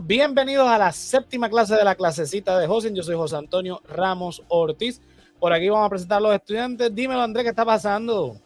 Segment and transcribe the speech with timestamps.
[0.00, 2.92] Bienvenidos a la séptima clase de la clasecita de José.
[2.92, 5.00] Yo soy José Antonio Ramos Ortiz.
[5.38, 6.92] Por aquí vamos a presentar a los estudiantes.
[6.92, 8.36] Dímelo, Andrés, ¿qué está pasando?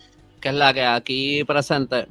[0.41, 2.07] Que es la que aquí presente.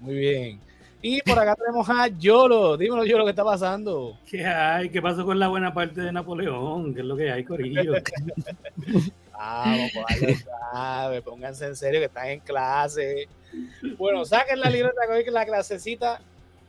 [0.00, 0.60] Muy bien.
[1.02, 2.78] Y por acá tenemos a Yolo.
[2.78, 4.18] Dímelo, Yolo, ¿qué está pasando?
[4.26, 4.88] ¿Qué hay?
[4.88, 6.94] ¿Qué pasó con la buena parte de Napoleón?
[6.94, 7.92] ¿Qué es lo que hay, Corillo?
[9.32, 13.28] Vamos, pues sabe, pónganse en serio que están en clase.
[13.98, 16.20] Bueno, saquen la libreta que la clasecita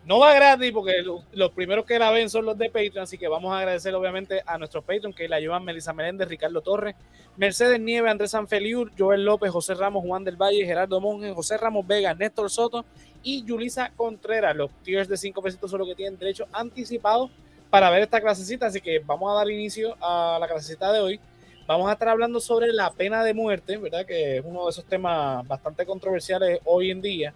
[0.06, 1.04] no va gratis porque
[1.34, 4.42] los primeros que la ven son los de Patreon, así que vamos a agradecer obviamente
[4.46, 6.96] a nuestros Patreon que la llevan Melissa Meléndez, Ricardo Torres,
[7.38, 11.86] Mercedes Nieve, Andrés Sanfeliur, Joel López, José Ramos, Juan del Valle, Gerardo Monge, José Ramos
[11.88, 12.86] Vega, Néstor Soto
[13.24, 14.56] y Yulisa Contreras.
[14.56, 17.32] Los tiers de 5 pesitos son los que tienen derecho anticipado
[17.72, 21.20] para ver esta clasecita, así que vamos a dar inicio a la clasecita de hoy.
[21.68, 24.06] Vamos a estar hablando sobre la pena de muerte, ¿verdad?
[24.06, 27.34] Que es uno de esos temas bastante controversiales hoy en día,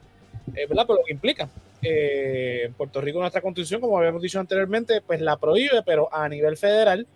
[0.55, 0.85] eh, ¿verdad?
[0.85, 1.49] Por lo que implica
[1.81, 6.57] eh, Puerto Rico nuestra constitución, como habíamos dicho anteriormente, pues la prohíbe, pero a nivel
[6.57, 7.07] federal,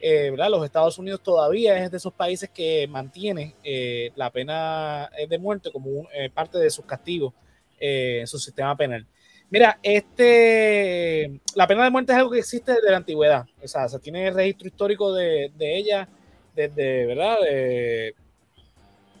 [0.00, 0.50] eh, ¿verdad?
[0.50, 5.70] los Estados Unidos todavía es de esos países que mantiene eh, la pena de muerte
[5.72, 7.32] como parte de sus castigos
[7.80, 9.06] en su sistema penal.
[9.50, 13.88] Mira, este, la pena de muerte es algo que existe desde la antigüedad, o sea,
[13.88, 16.08] se tiene registro histórico de, ella
[16.54, 17.38] desde, ¿verdad?
[17.40, 18.14] que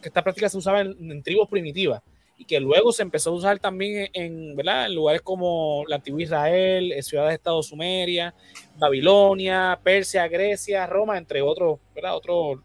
[0.02, 2.02] esta práctica se usaba en tribus primitivas
[2.38, 4.88] y que luego se empezó a usar también en, ¿verdad?
[4.88, 8.32] lugares como la antigua Israel, ciudades de Estado Sumeria,
[8.76, 12.14] Babilonia, Persia, Grecia, Roma, entre otros, ¿verdad?
[12.14, 12.60] otros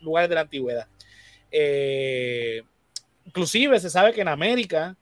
[0.00, 0.86] lugares de la antigüedad.
[1.50, 2.62] Eh,
[3.26, 4.96] inclusive se sabe que en América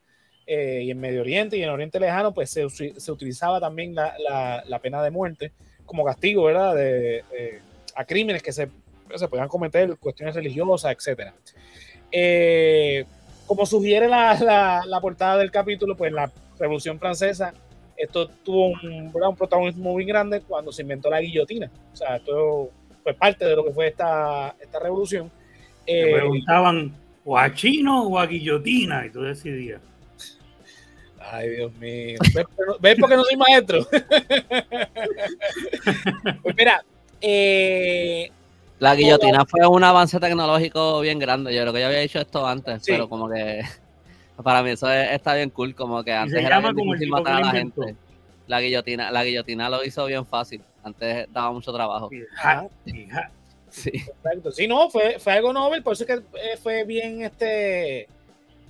[0.45, 4.63] eh, y en Medio Oriente y en Oriente Lejano, pues se, se utilizaba también la,
[4.67, 5.53] la, pena de muerte
[5.85, 6.75] como castigo, ¿verdad?
[6.75, 7.23] De,
[7.95, 8.69] a crímenes que se,
[9.15, 11.33] se podían cometer, cuestiones religiosas, etc.
[12.11, 13.05] Eh,
[13.47, 17.55] como sugiere la, la, portada del capítulo, pues la Revolución Francesa,
[17.97, 21.71] esto tuvo un, un, protagonismo muy grande cuando se inventó la guillotina.
[21.93, 22.71] O sea, esto
[23.03, 25.31] fue parte de lo que fue esta, esta revolución.
[25.87, 26.93] Eh, preguntaban
[27.25, 29.81] o a chino o a guillotina y tú decidías.
[31.21, 32.19] Ay, Dios mío.
[32.81, 33.85] ¿Ves, por qué no soy maestro?
[36.43, 36.85] pues mira,
[37.21, 38.31] eh,
[38.79, 41.55] la guillotina fue un avance tecnológico bien grande.
[41.55, 43.63] Yo creo que ya había dicho esto antes, pero como que
[44.43, 45.75] para mí eso está bien cool.
[45.75, 47.95] Como que antes era bien difícil matar a la gente.
[48.47, 50.63] La guillotina, la guillotina lo hizo bien fácil.
[50.83, 52.11] Antes daba mucho trabajo.
[53.71, 53.91] Sí.
[53.93, 54.53] Exacto.
[54.53, 58.09] Sí, no, fue, fue algo novel, por eso es que eh, fue bien, este,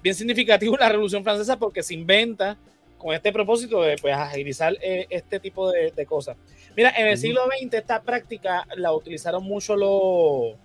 [0.03, 2.57] bien significativo la Revolución Francesa, porque se inventa
[2.99, 6.37] con este propósito de pues, agilizar eh, este tipo de, cosas.
[6.77, 10.59] Mira, en el siglo XX esta práctica la utilizaron mucho los,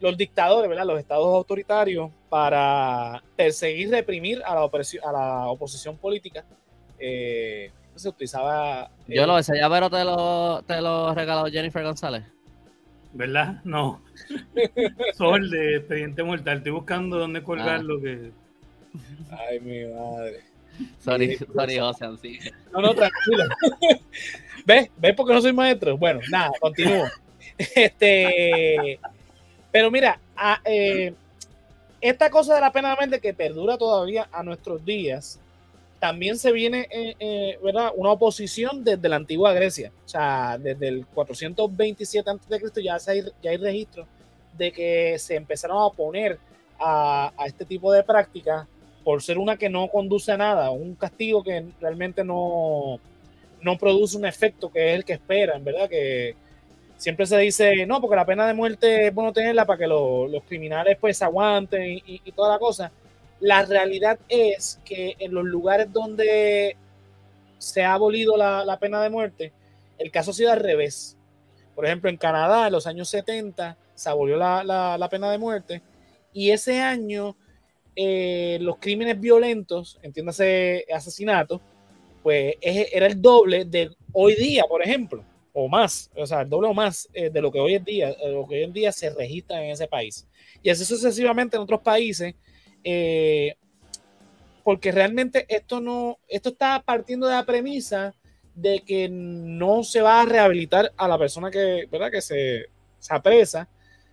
[0.00, 0.84] los dictadores, ¿verdad?
[0.84, 6.44] los estados autoritarios, para perseguir, reprimir a la, oposición, a la oposición política.
[6.98, 8.90] Eh, se utilizaba...
[9.06, 12.24] Yo lo ese llavero te lo, te lo regaló Jennifer González.
[13.12, 13.60] ¿Verdad?
[13.64, 14.02] No.
[15.14, 16.58] Sol de expediente mortal.
[16.58, 17.98] Estoy buscando dónde colgarlo.
[17.98, 18.02] Ah.
[18.02, 18.32] Que...
[19.30, 20.40] Ay, mi madre.
[20.98, 22.38] Sorry, sorry, José, así.
[22.72, 23.44] No, no, tranquilo.
[24.64, 24.90] ¿Ves?
[24.96, 25.96] ¿Ves por qué no soy maestro?
[25.96, 27.06] Bueno, nada, continúo.
[27.58, 28.98] Este,
[29.70, 30.18] pero mira,
[30.64, 31.12] eh,
[32.00, 35.38] esta cosa de la pena de muerte que perdura todavía a nuestros días,
[36.00, 37.92] también se viene, eh, eh, ¿verdad?
[37.94, 39.92] Una oposición desde la antigua Grecia.
[40.04, 42.82] O sea, desde el 427 a.C.
[42.82, 44.06] ya, hay, ya hay registros
[44.56, 46.38] de que se empezaron a oponer
[46.80, 48.66] a, a este tipo de prácticas
[49.04, 52.98] por ser una que no conduce a nada, un castigo que realmente no,
[53.62, 55.88] no produce un efecto que es el que esperan, ¿verdad?
[55.88, 56.34] Que
[56.96, 60.42] siempre se dice, no, porque la pena de muerte es bueno tenerla para que los
[60.44, 62.92] criminales pues aguanten y, toda la cosa.
[63.40, 66.76] La realidad es que en los lugares donde
[67.58, 69.52] se ha abolido la, pena de muerte,
[69.98, 71.16] el caso ha sido al revés.
[71.74, 74.64] Por ejemplo, en Canadá, en los años 70, se abolió la,
[74.98, 75.82] la pena de muerte
[76.32, 77.36] y ese año
[77.94, 81.60] eh, los crímenes violentos, entiéndase asesinatos,
[82.22, 86.68] pues era el doble de hoy día, por ejemplo, o más, o sea, el doble
[86.68, 88.92] o más eh, de lo que hoy en día, eh, lo que hoy en día
[88.92, 90.26] se registra en ese país.
[90.62, 92.34] Y así sucesivamente en otros países,
[94.64, 98.14] porque realmente esto no, esto está partiendo de la premisa
[98.54, 102.10] de que no se va a rehabilitar a la persona que, ¿verdad?
[102.10, 102.66] que se,
[102.98, 103.68] se apresa,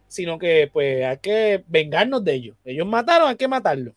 [0.07, 2.57] sino que pues hay que vengarnos de ellos.
[2.65, 3.93] Ellos mataron, hay que matarlos.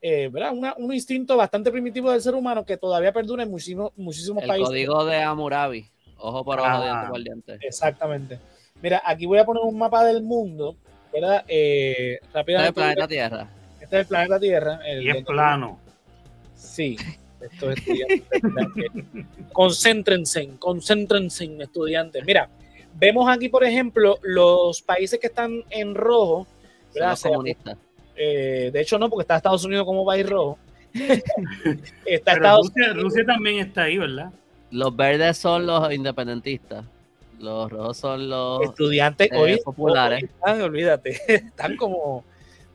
[0.00, 0.52] Eh, ¿verdad?
[0.76, 4.68] un instinto bastante primitivo del ser humano que todavía perdura en muchísimos, muchísimos El países.
[4.68, 8.38] código de Amurabi, ojo por ojo, ah, diente Exactamente.
[8.80, 10.76] Mira, aquí voy a poner un mapa del mundo,
[11.12, 11.44] ¿verdad?
[11.48, 12.68] Eh, rápidamente.
[12.68, 13.48] Este es el planeta Tierra.
[13.80, 14.80] Este es el planeta Tierra.
[15.00, 15.80] y es plano.
[16.54, 16.96] Sí.
[17.40, 18.22] Estos estudiantes,
[19.52, 22.24] concéntrense, concéntrense, estudiantes.
[22.24, 22.48] Mira,
[22.94, 26.46] vemos aquí, por ejemplo, los países que están en rojo.
[27.22, 27.76] comunistas.
[28.18, 30.58] Eh, de hecho, no, porque está Estados Unidos como país rojo.
[32.04, 34.32] está Estados Rusia, Rusia también está ahí, ¿verdad?
[34.70, 36.84] Los verdes son los independentistas.
[37.38, 40.28] Los rojos son los estudiantes eh, populares.
[40.42, 42.24] olvídate, están como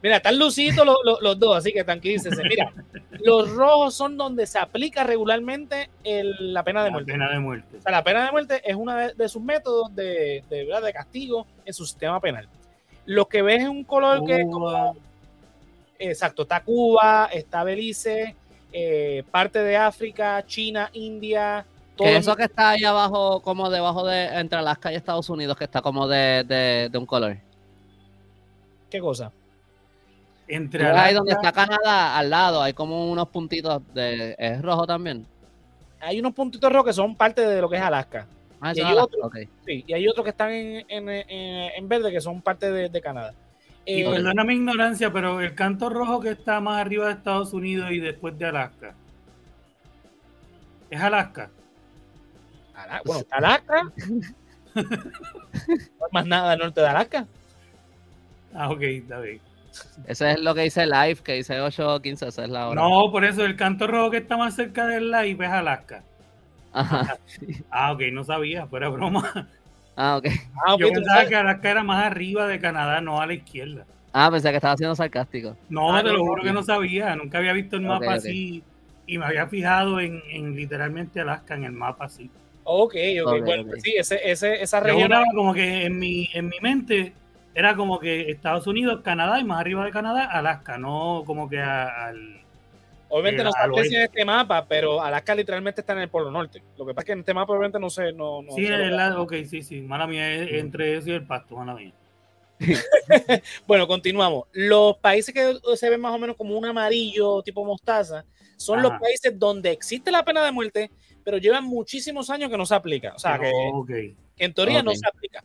[0.03, 0.85] Mira, están lucidos
[1.21, 2.43] los, dos, así que tranquilícense.
[2.43, 2.73] Mira,
[3.21, 7.11] los rojos son donde se aplica regularmente la pena de muerte.
[7.11, 7.77] La pena de muerte.
[7.77, 11.47] O sea, la pena de muerte es uno de, sus métodos de, de, de, castigo
[11.63, 12.49] en su sistema penal.
[13.05, 14.97] Lo que ves es un color que es como.
[16.09, 18.35] Exacto, está Cuba, está Belice,
[18.71, 21.65] eh, parte de África, China, India.
[21.95, 25.63] Todo eso que está ahí abajo, como debajo de entre Alaska y Estados Unidos, que
[25.65, 27.37] está como de un color.
[28.89, 29.31] ¿Qué cosa?
[30.47, 34.35] Entre ahí donde está Canadá, al lado, hay como unos puntitos de.
[34.37, 35.25] ¿Es rojo también?
[35.99, 38.27] Hay unos puntitos rojos que son parte de lo que es Alaska.
[38.61, 39.31] Ah, y, hay otros,
[39.65, 43.33] sí, y hay otros que están en, en, en, verde que son parte de, Canadá.
[43.85, 47.53] Y eh, perdona mi ignorancia, pero el canto rojo que está más arriba de Estados
[47.53, 48.95] Unidos y después de Alaska.
[50.89, 51.49] ¿Es Alaska?
[53.05, 53.83] bueno, está Alaska.
[54.75, 57.27] no hay más nada al norte de Alaska.
[58.53, 59.41] Ah, ok, está bien.
[60.05, 62.81] Eso es lo que dice Live, que dice 8.15, esa es la hora.
[62.81, 66.03] No, por eso el canto rojo que está más cerca del Live es Alaska.
[66.71, 67.17] Ajá.
[67.69, 69.49] Ah, ok, no sabía, fuera broma.
[69.95, 70.25] Ah, ok.
[70.65, 73.85] Ah, Yo pensaba que Alaska era más arriba de Canadá, no a la izquierda.
[74.11, 75.55] Ah, pensé que estaba siendo sarcástico.
[75.69, 78.63] No, ah, te lo juro que no sabía, nunca había visto el mapa así
[79.05, 82.29] y me había fijado en, en, literalmente Alaska en el mapa así.
[82.63, 82.95] Ok,
[83.25, 85.11] ok, bueno, sí, ese, ese, esa región.
[85.11, 87.13] Yo como que en mi, en mi mente
[87.53, 91.59] era como que Estados Unidos, Canadá y más arriba de Canadá, Alaska, no como que
[91.59, 92.42] al.
[93.13, 96.63] Obviamente no está en este mapa, pero Alaska literalmente está en el Polo Norte.
[96.75, 98.11] Lo que pasa es que en este mapa obviamente no sé.
[98.11, 99.81] No, no sí, el lado, ok, sí, sí.
[99.81, 101.93] Mala mía, es entre eso y el pasto, mala mía.
[103.67, 104.45] bueno, continuamos.
[104.53, 108.25] Los países que se ven más o menos como un amarillo tipo mostaza
[108.57, 110.89] son los países donde existe la pena de muerte,
[111.23, 113.13] pero llevan muchísimos años que no se aplica.
[113.15, 115.43] O sea, que, en teoría no se aplica.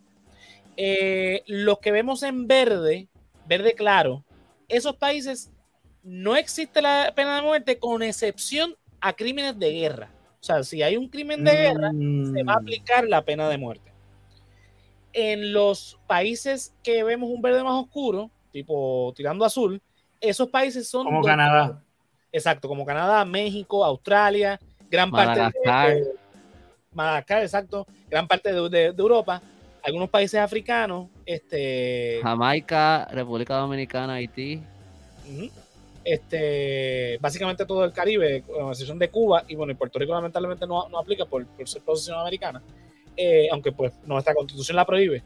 [0.79, 3.09] Eh, los que vemos en verde,
[3.47, 4.25] verde claro,
[4.69, 5.50] esos países
[6.08, 10.10] no existe la pena de muerte con excepción a crímenes de guerra.
[10.40, 12.62] O sea, si hay un crimen de guerra, se va a mm.
[12.62, 13.93] aplicar la pena de muerte.
[15.12, 19.81] En los países que vemos un verde más oscuro, tipo tirando azul,
[20.20, 21.05] esos países son...
[21.05, 21.82] Como Canadá.
[22.31, 24.60] Exacto, como Canadá, México, Australia,
[24.90, 26.05] gran parte de,
[26.93, 29.43] Madagascar, exacto, gran parte de Europa
[29.82, 34.62] algunos países africanos, este, Jamaica, República Dominicana, Haití.
[36.08, 40.15] Este, básicamente todo el Caribe, con la excepción de Cuba, y bueno, y Puerto Rico
[40.15, 42.62] lamentablemente no, no aplica por, por, ser posesión americana,
[43.17, 45.22] eh, aunque pues nuestra constitución la prohíbe.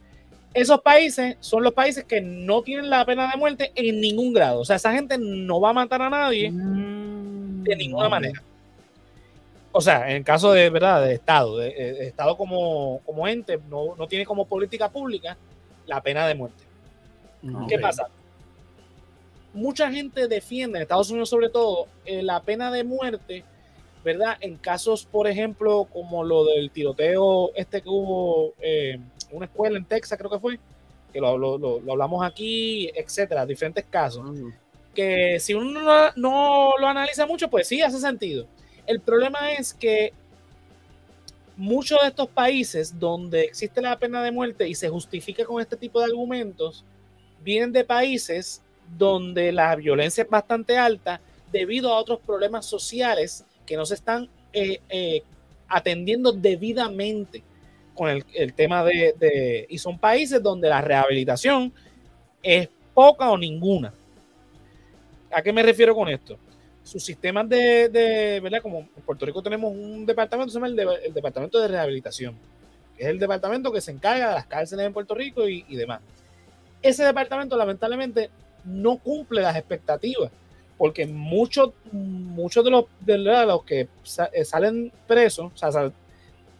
[0.53, 4.59] Esos países son los países que no tienen la pena de muerte en ningún grado.
[4.59, 8.43] O sea, esa gente no va a matar a nadie mm, de ninguna manera
[9.75, 13.95] o sea, en el caso de verdad de Estado, de, Estado como, como ente, no,
[14.07, 15.35] tiene como política pública
[15.87, 16.63] la pena de muerte.
[17.67, 18.07] ¿Qué pasa?
[19.53, 23.43] Mucha gente defiende, en Estados Unidos sobre todo, eh, la pena de muerte,
[24.03, 24.35] ¿verdad?
[24.41, 29.77] En casos, por ejemplo, como lo del tiroteo este que hubo en eh, una escuela
[29.77, 30.59] en Texas, creo que fue,
[31.11, 34.25] que lo, lo, hablamos aquí, etcétera, diferentes casos.
[34.95, 38.47] Que si uno no, no lo analiza mucho, pues sí, hace sentido
[38.85, 40.13] el problema es que
[41.55, 45.77] muchos de estos países donde existe la pena de muerte y se justifica con este
[45.77, 46.83] tipo de argumentos,
[47.41, 48.61] vienen de países
[48.97, 51.21] donde la violencia es bastante alta
[51.51, 55.23] debido a otros problemas sociales que no se están eh, eh,
[55.67, 57.43] atendiendo debidamente
[57.93, 61.71] con el, tema de, de, Y son países donde la rehabilitación
[62.41, 63.93] es poca o ninguna.
[65.31, 66.37] ¿A qué me refiero con esto?
[66.83, 68.61] sus sistemas de, de, ¿verdad?
[68.61, 72.35] Como en Puerto Rico tenemos un departamento, se llama el, Departamento de Rehabilitación,
[72.97, 76.01] que es el departamento que se encarga de las cárceles en Puerto Rico y, demás.
[76.81, 78.29] Ese departamento lamentablemente
[78.63, 80.31] no cumple las expectativas,
[80.77, 83.87] porque muchos de los, de los que
[84.33, 85.91] eh, salen presos, o sea,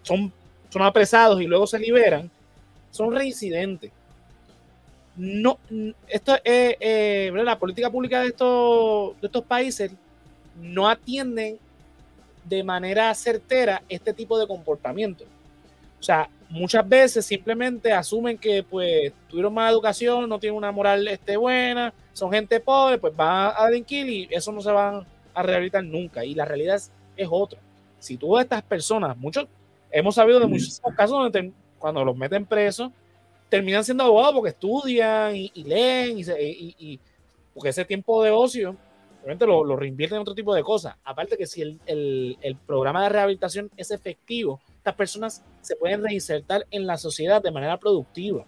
[0.02, 0.32] son,
[0.70, 2.30] son apresados y luego se liberan,
[2.92, 3.92] son reincidentes
[5.16, 5.60] no
[6.08, 9.92] esto es eh, la política pública de estos de estos países
[10.60, 11.60] no atienden
[12.46, 15.24] de manera certera este tipo de comportamiento.
[16.00, 21.08] O sea, muchas veces simplemente asumen que pues tuvieron más educación, no tienen una moral
[21.08, 25.44] este, buena, son gente pobre, pues van a delinquir y eso no se van a
[25.44, 26.24] rehabilitar nunca.
[26.24, 27.60] Y la realidad es es otro.
[28.00, 29.48] Si tú estas personas, muchos,
[29.92, 32.92] hemos sabido de muchísimos casos donde cuando los meten presos,
[33.50, 37.00] terminan siendo abogados porque estudian y, leen y,
[37.54, 38.76] porque ese tiempo de ocio
[39.22, 40.96] obviamente lo, lo, reinvierten en otro tipo de cosas.
[41.04, 46.04] Aparte que si el, el, el, programa de rehabilitación es efectivo, estas personas se pueden
[46.04, 48.46] reinsertar en la sociedad de manera productiva.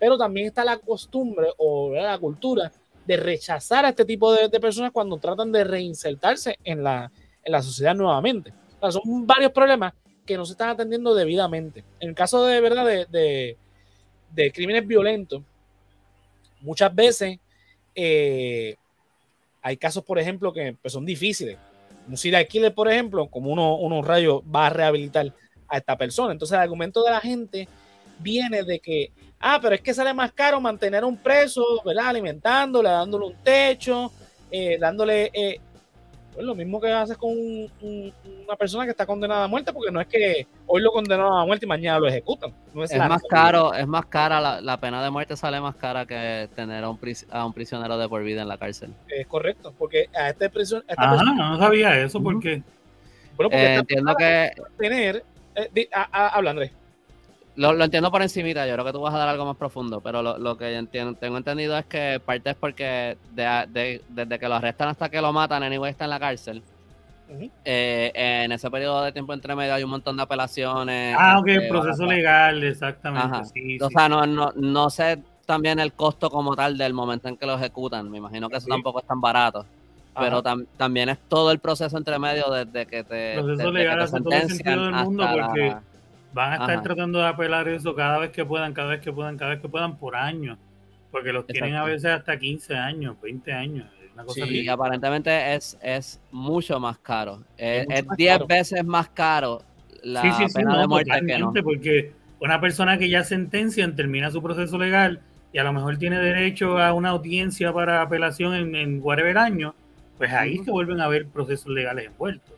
[0.00, 2.72] Pero también está la costumbre o la cultura
[3.06, 7.12] de rechazar a este tipo de, personas cuando tratan de reinsertarse en la,
[7.44, 8.52] en la sociedad nuevamente.
[8.90, 9.94] son varios problemas
[10.26, 11.84] que no se están atendiendo debidamente.
[12.00, 13.56] En el caso de verdad de,
[14.34, 15.42] de, crímenes violentos,
[16.60, 17.38] muchas veces
[17.94, 18.74] eh,
[19.62, 21.56] hay casos, por ejemplo, que pues, son difíciles.
[22.08, 25.32] Un serial killer, por ejemplo, como uno, unos rayos va a rehabilitar
[25.68, 26.32] a esta persona.
[26.32, 27.68] Entonces el argumento de la gente
[28.18, 32.08] viene de que, ah, pero es que sale más caro mantener un preso, ¿verdad?
[32.08, 34.12] Alimentándole, dándole un techo,
[34.50, 35.60] eh, dándole eh,
[36.38, 40.00] pues lo mismo que haces con una persona que está condenada a muerte, porque no
[40.00, 42.52] es que hoy lo condenaron a muerte y mañana lo ejecutan.
[42.80, 46.84] es, más caro, es más cara, la, pena de muerte sale más cara que tener
[46.84, 47.00] a un,
[47.32, 48.94] a un prisionero de por vida en la cárcel.
[49.08, 52.62] Es correcto, porque a este prisión, ah, no sabía eso, porque...
[53.34, 54.52] Bueno, porque eh, entiendo que...
[54.78, 55.24] Tener,
[55.74, 56.72] eh, habla Andrés.
[57.56, 60.22] Lo, entiendo por encimita, yo creo que tú vas a dar algo más profundo, pero
[60.22, 65.08] lo, que entiendo, tengo entendido es que parte es porque desde que lo arrestan hasta
[65.08, 66.62] que lo matan, anyway está en la cárcel.
[67.64, 71.16] Eh, en ese periodo de tiempo entre medio hay un montón de apelaciones.
[71.18, 73.78] Ah, ok, este, proceso legal, exactamente.
[73.80, 77.44] o sea, no, no, no sé también el costo como tal del momento en que
[77.44, 78.08] lo ejecutan.
[78.08, 79.66] Me imagino que eso tampoco es tan barato.
[80.18, 80.42] Pero
[80.76, 84.50] también es todo el proceso entre medio desde que te, proceso legal hace todo el
[84.50, 85.76] sentido del mundo porque
[86.32, 89.36] Van a estar tratando de apelar eso cada vez que puedan, cada vez que puedan,
[89.36, 90.58] cada vez que puedan por años.
[91.10, 93.86] Porque los tienen a veces hasta 15 años, 20 años.
[94.28, 97.42] sí, aparentemente es, es mucho más caro.
[97.56, 99.62] Es, 10 veces más caro
[100.02, 100.22] la
[100.54, 101.52] pena de muerte que no.
[101.52, 105.20] Porque una persona que ya sentencian termina su proceso legal
[105.52, 109.74] y a lo mejor tiene derecho a una audiencia para apelación en, en whatever año,
[110.18, 112.54] pues ahí se vuelven a ver procesos legales envueltos.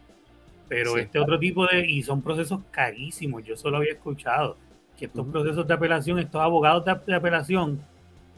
[0.68, 4.56] Pero este otro tipo de, y son procesos carísimos, yo solo había escuchado
[4.96, 7.80] que estos procesos de apelación, estos abogados de, apelación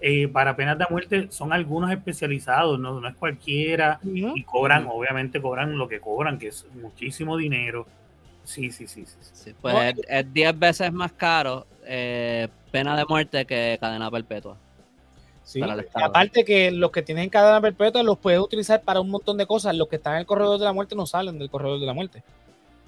[0.00, 5.40] eh, para penas de muerte son algunos especializados, no, no es cualquiera, y cobran, obviamente
[5.40, 7.86] cobran lo que cobran, que es muchísimo dinero.
[8.44, 9.04] Sí, sí, sí.
[9.06, 14.56] sí, pues es 10 veces más caro eh, pena de muerte que cadena perpetua.
[15.44, 15.60] Sí,
[15.94, 19.74] aparte que los que tienen cadena perpetua los puedes utilizar para un montón de cosas.
[19.74, 21.92] Los que están en el corredor de la muerte no salen del corredor de la
[21.92, 22.22] muerte.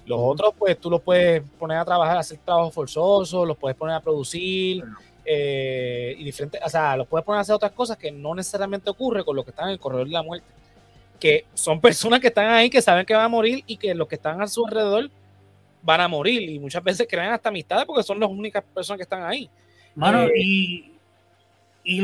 [0.05, 3.75] Los otros, pues tú los puedes poner a trabajar, a hacer trabajo forzoso, los puedes
[3.75, 4.83] poner a producir
[5.25, 8.89] eh, y diferentes, o sea, los puedes poner a hacer otras cosas que no necesariamente
[8.89, 10.47] ocurre con los que están en el corredor de la muerte.
[11.19, 14.07] Que son personas que están ahí, que saben que van a morir y que los
[14.07, 15.09] que están a su alrededor
[15.81, 16.49] van a morir.
[16.49, 19.49] Y muchas veces crean hasta amistades porque son las únicas personas que están ahí.
[19.95, 20.94] Mano, eh, y
[21.85, 22.01] y,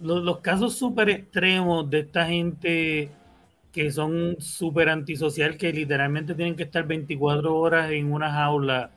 [0.00, 3.10] los casos súper extremos de esta gente
[3.72, 8.90] que son súper antisocial, que literalmente tienen que estar 24 horas en una jaula,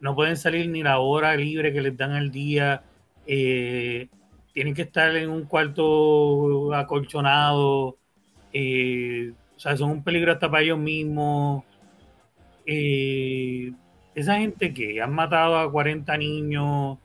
[0.00, 2.82] no pueden salir ni la hora libre que les dan al día,
[3.26, 4.08] eh,
[4.52, 7.96] tienen que estar en un cuarto acolchonado,
[8.52, 11.64] eh, o sea, son un peligro hasta para ellos mismos.
[12.66, 13.72] Eh,
[14.14, 16.98] esa gente que han matado a 40 niños,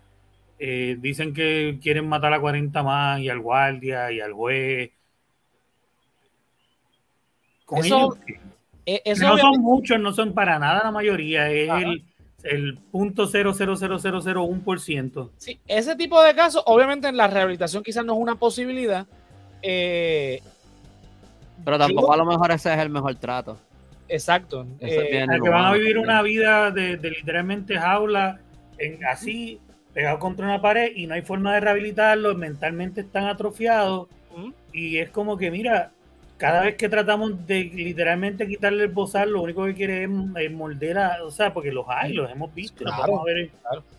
[0.59, 4.91] eh, dicen que quieren matar a 40 más y al guardia y al juez.
[7.65, 8.17] Con eso,
[8.85, 12.03] eh, no son muchos, no son para nada la mayoría, es el,
[12.43, 13.53] el punto ciento
[15.37, 19.05] Sí, ese tipo de casos, obviamente en la rehabilitación quizás no es una posibilidad.
[19.61, 20.41] Eh,
[21.63, 23.57] pero tampoco a lo mejor ese es el mejor trato.
[24.07, 24.65] Exacto.
[24.79, 28.39] que van a vivir una vida de, literalmente jaula,
[28.77, 29.59] en, así,
[29.93, 34.07] pegado contra una pared y no hay forma de rehabilitarlos, mentalmente están atrofiados.
[34.71, 35.91] Y es como que, mira,
[36.37, 40.97] cada vez que tratamos de literalmente quitarle el bozal, lo único que quiere es, morder
[40.97, 43.51] a, o sea, porque los hay, los hemos visto, claro, ver el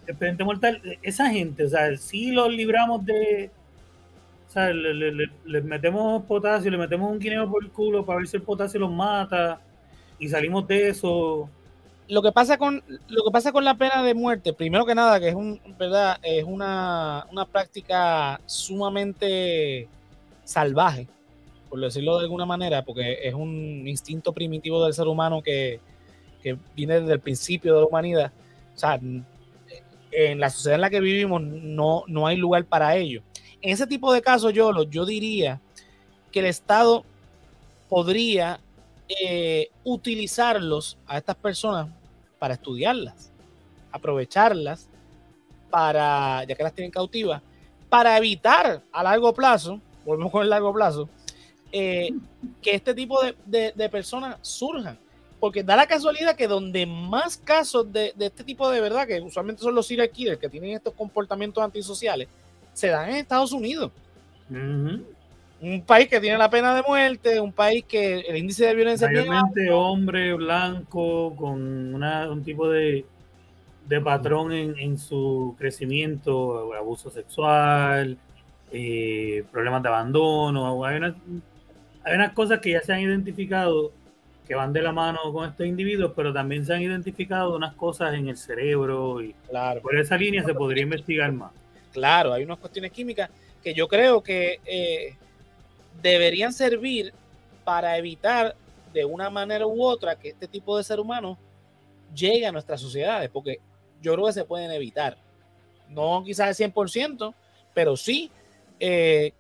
[0.07, 0.81] expediente mortal.
[1.03, 3.51] Esa gente, o sea, si los libramos de,
[4.49, 8.39] o sea, le, metemos potasio, le metemos un guineo por el culo para ver si
[8.39, 9.61] el potasio los mata
[10.19, 11.51] y salimos de eso
[12.11, 15.21] lo que pasa con lo que pasa con la pena de muerte, primero que nada,
[15.21, 19.89] que es un, verdad, es una, práctica sumamente
[20.45, 21.07] salvaje,
[21.69, 25.81] por decirlo de alguna manera, porque es un instinto primitivo del ser humano que,
[26.75, 28.33] viene desde el principio de la humanidad.
[28.75, 28.99] O sea,
[30.11, 33.23] en la sociedad en la que vivimos no, no hay lugar para ello.
[33.63, 35.61] En ese tipo de casos, yo, yo diría
[36.33, 37.05] que el Estado
[37.89, 38.59] podría
[39.09, 41.89] eh, utilizarlos a estas personas
[42.41, 43.31] para estudiarlas,
[43.93, 44.89] aprovecharlas
[45.69, 47.43] para, ya que las tienen cautivas,
[47.89, 51.09] para evitar a largo plazo, volvemos con el largo plazo,
[51.71, 52.11] eh,
[52.63, 54.99] que este tipo de, personas surjan.
[55.39, 59.63] Porque da la casualidad que donde más casos de, este tipo de verdad, que usualmente
[59.63, 62.29] son los serial killers que tienen estos comportamientos antisociales,
[62.73, 63.93] se dan en Estados Unidos.
[65.61, 69.09] Un país que tiene la pena de muerte, un país que el índice de violencia
[69.11, 73.05] es hombre blanco con un tipo de,
[73.87, 78.17] de patrón en, su crecimiento, abuso sexual,
[78.73, 80.85] eh, problemas de abandono.
[80.85, 81.01] Hay,
[82.05, 83.93] hay unas cosas que ya se han identificado
[84.51, 88.15] que van de la mano con estos individuos, pero también se han identificado unas cosas
[88.15, 89.81] en el cerebro y claro.
[89.81, 91.53] por esa línea se podría investigar más.
[91.93, 93.31] Claro, hay unas cuestiones químicas
[93.63, 95.15] que yo creo que eh,
[96.03, 97.13] deberían servir
[97.65, 98.57] para evitar
[98.93, 101.39] de una manera u otra que este tipo de ser humano
[102.15, 103.61] llegue a nuestras sociedades, porque
[104.03, 105.17] yo creo que se pueden evitar.
[105.89, 107.35] No quizás el 100%,
[107.75, 108.31] pero sí
[108.79, 109.33] eh,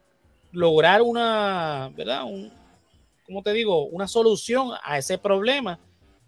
[0.52, 2.24] lograr una, ¿verdad?
[2.24, 2.52] Un,
[3.24, 5.78] como te digo, una solución a ese problema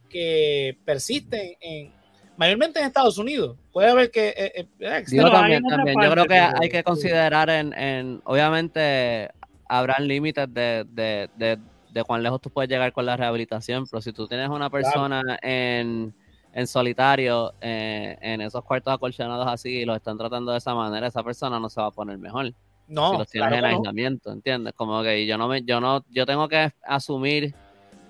[0.09, 1.93] que persiste en,
[2.37, 3.57] mayormente en Estados Unidos.
[3.73, 4.29] Puede haber que...
[4.29, 5.97] Eh, eh yo también, también.
[6.01, 9.31] Yo creo que hay que considerar en, en obviamente,
[9.79, 11.59] habrán límites de, de, de,
[11.91, 15.39] de, cuán lejos tú puedes llegar con la rehabilitación, pero si tú tienes una persona
[15.43, 16.15] en
[16.53, 21.07] en solitario, eh, en esos cuartos acolchonados así, y los están tratando de esa manera,
[21.07, 22.53] esa persona no se va a poner mejor.
[22.89, 24.75] No, si los tienes en aislamiento, ¿entiendes?
[24.75, 27.55] Como que yo no me, yo no, yo tengo que asumir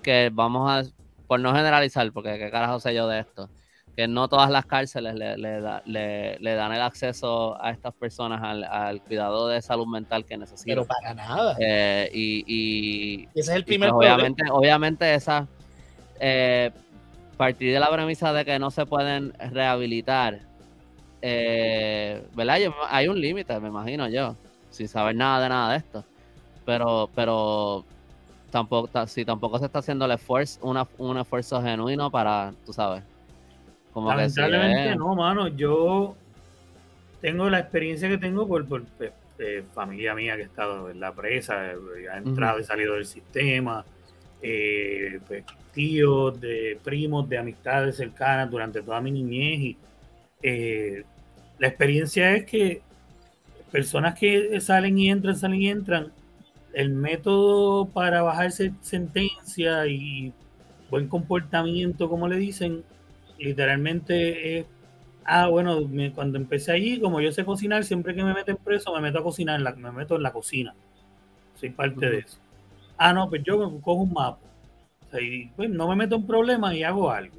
[0.01, 0.83] que vamos a,
[1.27, 3.49] por no generalizar, porque qué carajo sé yo de esto,
[3.95, 9.01] que no todas las cárceles le, le, le, dan el acceso a estas personas al,
[9.01, 10.75] cuidado de salud mental que necesitan.
[10.75, 11.55] Pero para nada.
[11.59, 15.47] Eh, y, y, ese es el primer pues, obviamente, obviamente esa
[16.19, 16.71] eh,
[17.37, 20.39] partir de la premisa de que no se pueden rehabilitar,
[21.21, 22.57] eh, ¿verdad?
[22.89, 24.35] hay un límite, me imagino yo,
[24.71, 26.03] sin saber nada de nada de esto.
[26.65, 27.83] Pero, pero
[28.49, 30.59] tampoco, si tampoco se está haciendo el esfuerzo,
[30.97, 33.03] un esfuerzo genuino para, tú sabes.
[33.93, 35.47] Como Lamentablemente no, mano.
[35.47, 36.15] Yo
[37.21, 40.99] tengo la experiencia que tengo por, por, pues, eh, familia mía que ha estado en
[40.99, 41.71] la presa,
[42.11, 43.85] ha entrado y salido del sistema.
[44.41, 49.77] Eh, pues, tíos, de primos, de amistades cercanas durante toda mi niñez y
[50.43, 51.03] eh,
[51.59, 52.81] la experiencia es que
[53.71, 56.11] personas que salen y entran, salen y entran,
[56.73, 60.33] el método para bajarse sentencia y
[60.89, 62.83] buen comportamiento, como le dicen,
[63.43, 64.65] literalmente es,
[65.25, 65.79] ah, bueno,
[66.15, 69.23] cuando empecé allí, como yo sé cocinar, siempre que me meten preso, me meto a
[69.23, 70.73] cocinar, me meto en la cocina.
[71.55, 72.37] Soy parte de eso.
[72.97, 74.39] Ah, no, pues yo cojo un mapa
[75.19, 77.37] y pues, no me meto en problemas y hago algo.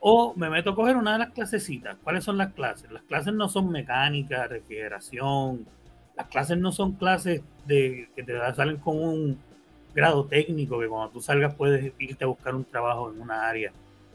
[0.00, 1.96] O me meto a coger una de las clasecitas.
[2.02, 2.90] ¿Cuáles son las clases?
[2.90, 5.64] Las clases no son mecánica, refrigeración.
[6.16, 9.38] Las clases no son clases de que te salen con un
[9.94, 13.72] grado técnico que cuando tú salgas puedes irte a buscar un trabajo en una área.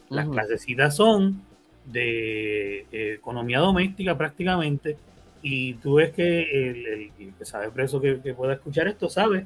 [0.10, 1.42] Las clasecitas son
[1.86, 4.98] de eh, economía doméstica prácticamente
[5.42, 9.46] y tú ves que el, que sabe preso que, que, pueda escuchar esto sabe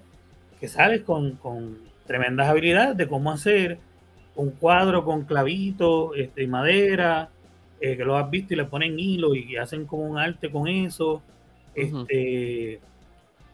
[0.60, 3.80] que sales con, con tremendas habilidades de cómo hacer
[4.36, 7.30] un cuadro con clavitos este, y madera,
[7.80, 10.67] eh, que lo has visto y le ponen hilo y hacen como un arte con
[10.67, 11.21] eso.
[11.74, 12.80] Este,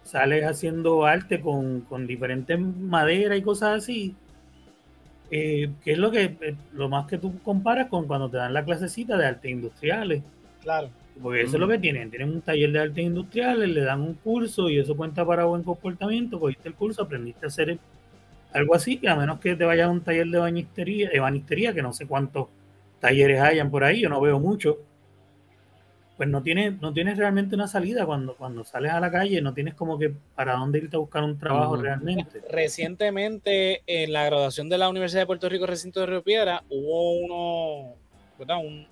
[0.04, 4.16] sales haciendo arte con, diferentes maderas y cosas así.
[5.30, 8.54] Eh, que es lo que eh, lo más que tú comparas con cuando te dan
[8.54, 10.24] la clasecita de artes industriales.
[10.62, 10.90] Claro.
[11.22, 12.10] Porque eso es lo que tienen.
[12.10, 15.64] Tienen un taller de artes industriales, le dan un curso y eso cuenta para buen
[15.64, 16.40] comportamiento.
[16.40, 17.80] Cogiste el curso, aprendiste a hacer
[18.54, 21.82] algo así, a menos que te vayas a un taller de bañistería, de banistería, que
[21.82, 22.48] no sé cuántos
[23.00, 24.78] talleres hayan por ahí, yo no veo mucho,
[26.18, 29.54] pues no tienes, no tienes realmente una salida cuando, cuando sales a la calle, no
[29.54, 32.42] tienes como que para dónde irte a buscar un trabajo realmente.
[32.50, 37.12] Recientemente, en la graduación de la Universidad de Puerto Rico, recinto de Río Piedra, hubo
[37.12, 37.94] uno,
[38.40, 38.58] ¿verdad?
[38.58, 38.88] Un,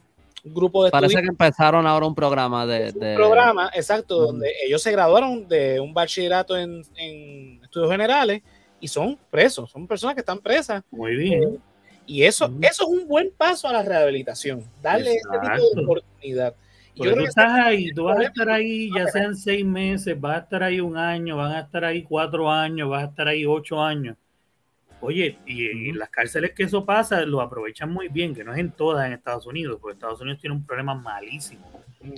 [0.47, 2.93] grupo de Parece que empezaron ahora un programa de...
[2.93, 8.43] Un programa, exacto, donde ellos se graduaron de un bachillerato en, en estudios generales
[8.79, 10.83] y son presos, son personas que están presas.
[10.91, 11.43] Muy bien.
[11.43, 11.59] Eh,
[12.05, 16.53] y eso, eso es un buen paso a la rehabilitación, darle ese tipo de oportunidad.
[16.95, 20.39] Yo tú estás ahí, tú vas a estar ahí, ya sean seis meses, vas a
[20.39, 23.81] estar ahí un año, van a estar ahí cuatro años, vas a estar ahí ocho
[23.81, 24.15] años.
[25.01, 28.60] Oye, y, en las cárceles que eso pasa, lo aprovechan muy bien, que no es
[28.60, 31.69] en todas en Estados Unidos, porque Estados Unidos tiene un problema malísimo,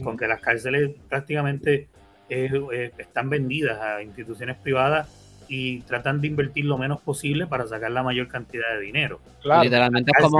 [0.03, 1.89] con que las cárceles prácticamente
[2.29, 7.67] eh, eh, están vendidas a instituciones privadas y tratan de invertir lo menos posible para
[7.67, 9.19] sacar la mayor cantidad de dinero.
[9.61, 10.37] Literalmente es como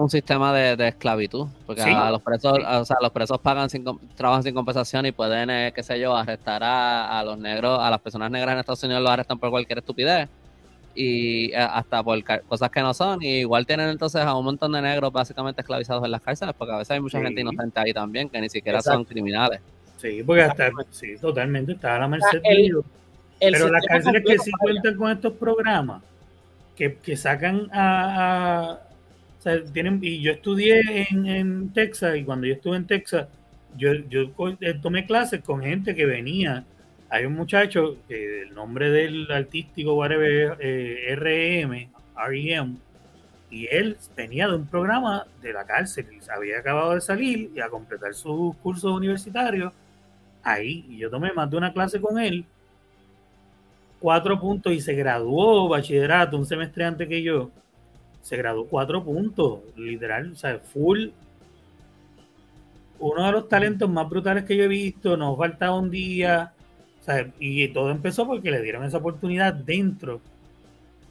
[0.00, 4.42] un sistema de, esclavitud, porque a los presos, o sea, los presos pagan sin, trabajan
[4.42, 8.30] sin compensación y pueden, eh, qué sé yo, arrestar a, los negros, a las personas
[8.30, 10.28] negras en Estados Unidos los arrestan por cualquier estupidez
[10.94, 13.22] y eh, hasta por cosas que no son.
[13.22, 16.74] Y igual tienen entonces a un montón de negros básicamente esclavizados en las cárceles, porque
[16.74, 19.60] a veces hay mucha gente inocente ahí también que ni siquiera son criminales.
[19.96, 22.84] Sí, porque hasta, sí, totalmente, está a la merced de ellos.
[23.40, 26.02] Pero las cárceles que sí cuentan con estos programas,
[26.76, 28.78] que, que sacan a,
[29.38, 33.28] o sea, tienen, y yo estudié en, en, Texas, y cuando yo estuve en Texas,
[33.76, 36.64] yo, yo eh, tomé clases con gente que venía.
[37.10, 42.76] Hay un muchacho, que el nombre del artístico, whatever, eh, REM, REM,
[43.50, 47.60] y él venía de un programa de la cárcel, y había acabado de salir y
[47.60, 49.72] a completar sus cursos universitarios
[50.42, 50.84] ahí.
[50.88, 52.44] Y yo tomé más de una clase con él
[54.04, 57.50] cuatro puntos y se graduó bachillerato un semestre antes que yo.
[58.20, 61.06] Se graduó cuatro puntos, literal, o sea, full.
[62.98, 66.52] Uno de los talentos más brutales que yo he visto, nos faltaba un día,
[67.38, 70.20] y todo empezó porque le dieron esa oportunidad dentro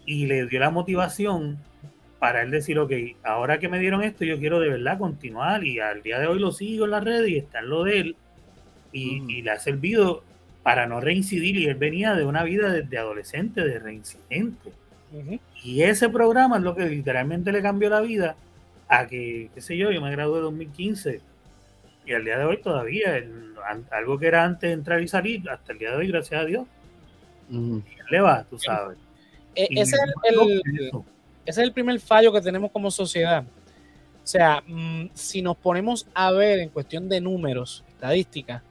[0.06, 1.58] y le dio la motivación
[2.20, 5.80] para él decir, ok, ahora que me dieron esto, yo quiero de verdad continuar y
[5.80, 8.16] al día de hoy lo sigo en la red y está en lo de él
[8.92, 10.24] y, y le ha servido
[10.64, 14.72] para no reincidir y él venía de una vida de, adolescente, de reincidente.
[15.64, 18.36] Y ese programa es lo que literalmente le cambió la vida
[18.88, 21.22] a que, qué sé yo, yo me gradué en 2015
[22.06, 23.24] y al día de hoy todavía,
[23.92, 26.46] algo que era antes de entrar y salir, hasta el día de hoy, gracias a
[26.46, 26.68] Dios,
[28.10, 28.98] le va, tú sabes.
[29.56, 30.62] E, ese, es el,
[31.46, 33.44] ese es el primer fallo que tenemos como sociedad.
[34.24, 38.64] O sea, mm, si nos ponemos a ver en cuestión de números, estadísticas,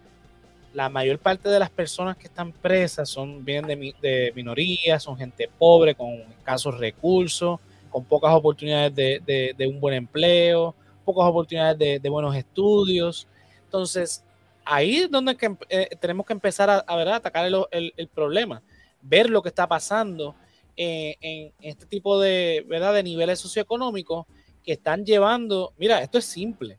[0.72, 5.16] la mayor parte de las personas que están presas son vienen de, de minorías, son
[5.16, 7.60] gente pobre, con escasos recursos,
[7.92, 13.28] con pocas oportunidades de, un buen empleo, pocas oportunidades de, buenos estudios.
[13.64, 14.24] Entonces,
[14.64, 15.36] ahí es donde
[15.68, 18.62] eh, tenemos que empezar a, a atacar el, problema,
[19.02, 20.34] ver lo que está pasando
[20.76, 22.94] eh, en este tipo de, ¿verdad?
[22.94, 24.26] de niveles socioeconómicos
[24.64, 26.78] que están llevando, mira, esto es simple.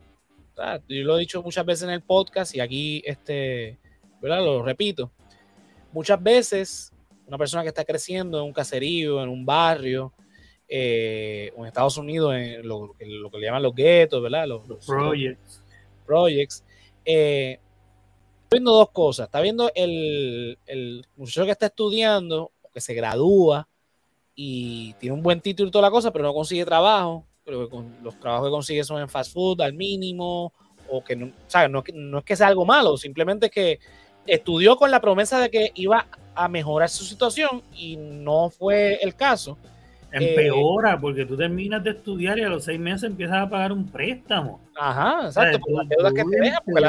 [0.88, 3.78] Yo lo he dicho muchas veces en el podcast y aquí este,
[4.24, 4.42] ¿verdad?
[4.42, 5.12] Lo repito.
[5.92, 6.94] Muchas veces
[7.28, 10.14] una persona que está creciendo en un caserío, en un barrio,
[10.68, 14.48] eh, o en Estados Unidos, en lo, que le llaman los guetos, ¿verdad?
[14.48, 15.62] Los, projects.
[16.06, 16.64] projects.
[17.04, 17.60] Eh,
[18.44, 19.26] está viendo dos cosas.
[19.28, 23.68] Está viendo el, el muchacho que está estudiando, que se gradúa
[24.36, 27.28] y tiene un buen título y toda la cosa, pero no consigue trabajo.
[27.70, 30.54] Con los trabajos que consigue son en fast food al mínimo,
[30.90, 31.70] o que no, ¿sabes?
[31.70, 33.80] No, no es que sea algo malo, simplemente es que
[34.28, 39.16] estudió con la promesa de que iba a mejorar su situación y no fue el
[39.16, 39.58] caso.
[40.12, 43.88] Empeora, porque tú terminas de estudiar y a los seis meses empiezas a pagar un
[43.88, 44.60] préstamo.
[44.76, 46.82] Ajá, exacto, por las deudas que te dejan, porque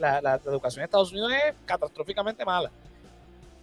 [0.00, 2.72] la, la, educación en Estados Unidos es catastróficamente mala.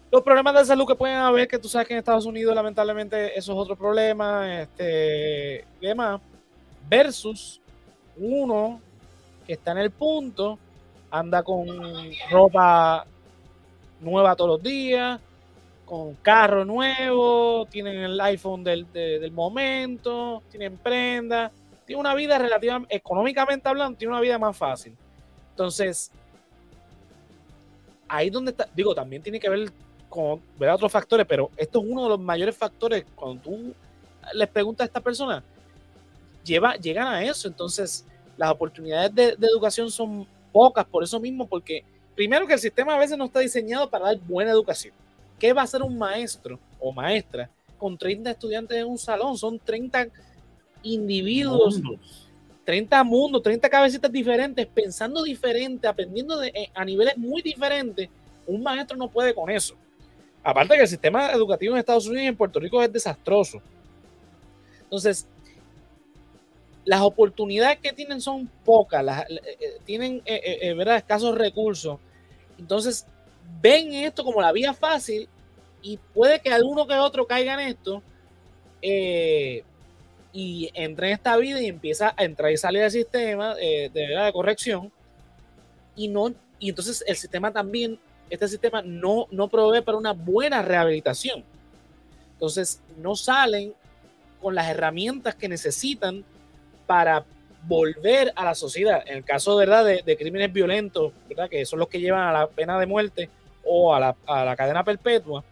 [0.10, 3.38] Los problemas de salud que pueden haber, que tú sabes que en Estados Unidos lamentablemente
[3.38, 6.22] eso es otro problema, este, y demás,
[6.90, 7.62] versus
[8.18, 8.80] uno
[9.46, 10.58] que está en el punto
[11.12, 11.68] anda con
[12.30, 13.06] ropa
[14.00, 15.20] nueva todos los días,
[15.86, 21.52] con carro nuevo, tienen el iPhone del, momento, tienen prenda,
[21.86, 24.96] tiene una vida relativa, económicamente hablando, tiene una vida más fácil.
[25.50, 26.12] Entonces,
[28.08, 29.72] ahí donde está, digo, también tiene que ver
[30.08, 33.74] con ver otros factores, pero esto es uno de los mayores factores cuando tú
[34.34, 35.44] les preguntas a esta persona,
[36.44, 37.48] lleva, llegan a eso.
[37.48, 38.06] Entonces,
[38.38, 40.28] las oportunidades de, de educación son
[40.60, 41.86] pocas por eso mismo, porque
[42.18, 44.94] primero que el sistema a veces no está diseñado para dar buena educación.
[45.40, 49.38] ¿Qué va a hacer un maestro o maestra con 30 estudiantes en un salón?
[49.38, 50.08] Son 30
[50.84, 51.82] individuos,
[52.66, 58.10] 30 mundos, 30 cabecitas diferentes, pensando diferente, aprendiendo de, eh, a niveles muy diferentes.
[58.46, 59.76] Un maestro no puede con eso.
[60.44, 63.62] Aparte que el sistema educativo en Estados Unidos y en Puerto Rico es desastroso.
[64.84, 65.26] Entonces,
[66.90, 70.98] las oportunidades que tienen son pocas, eh, eh, tienen eh, ¿verdad?
[70.98, 72.00] escasos recursos.
[72.58, 73.06] Entonces,
[73.62, 75.30] ven esto como la vía fácil
[75.84, 78.02] y puede que alguno que otro caiga en esto
[80.34, 84.26] y entre en esta vida y empieza a entrar y salir del sistema de, ¿verdad?
[84.26, 84.92] de corrección.
[85.96, 88.00] Y, no, y entonces el sistema también,
[88.32, 91.44] este sistema no, no provee para una buena rehabilitación.
[92.34, 93.76] Entonces, no salen
[94.42, 96.26] con las herramientas que necesitan
[96.90, 97.24] para
[97.68, 99.04] volver a la sociedad.
[99.06, 99.86] En el caso ¿verdad?
[99.86, 101.48] De, crímenes violentos, ¿verdad?
[101.48, 103.30] que son los que llevan a la pena de muerte
[103.64, 105.44] o a la, cadena perpetua,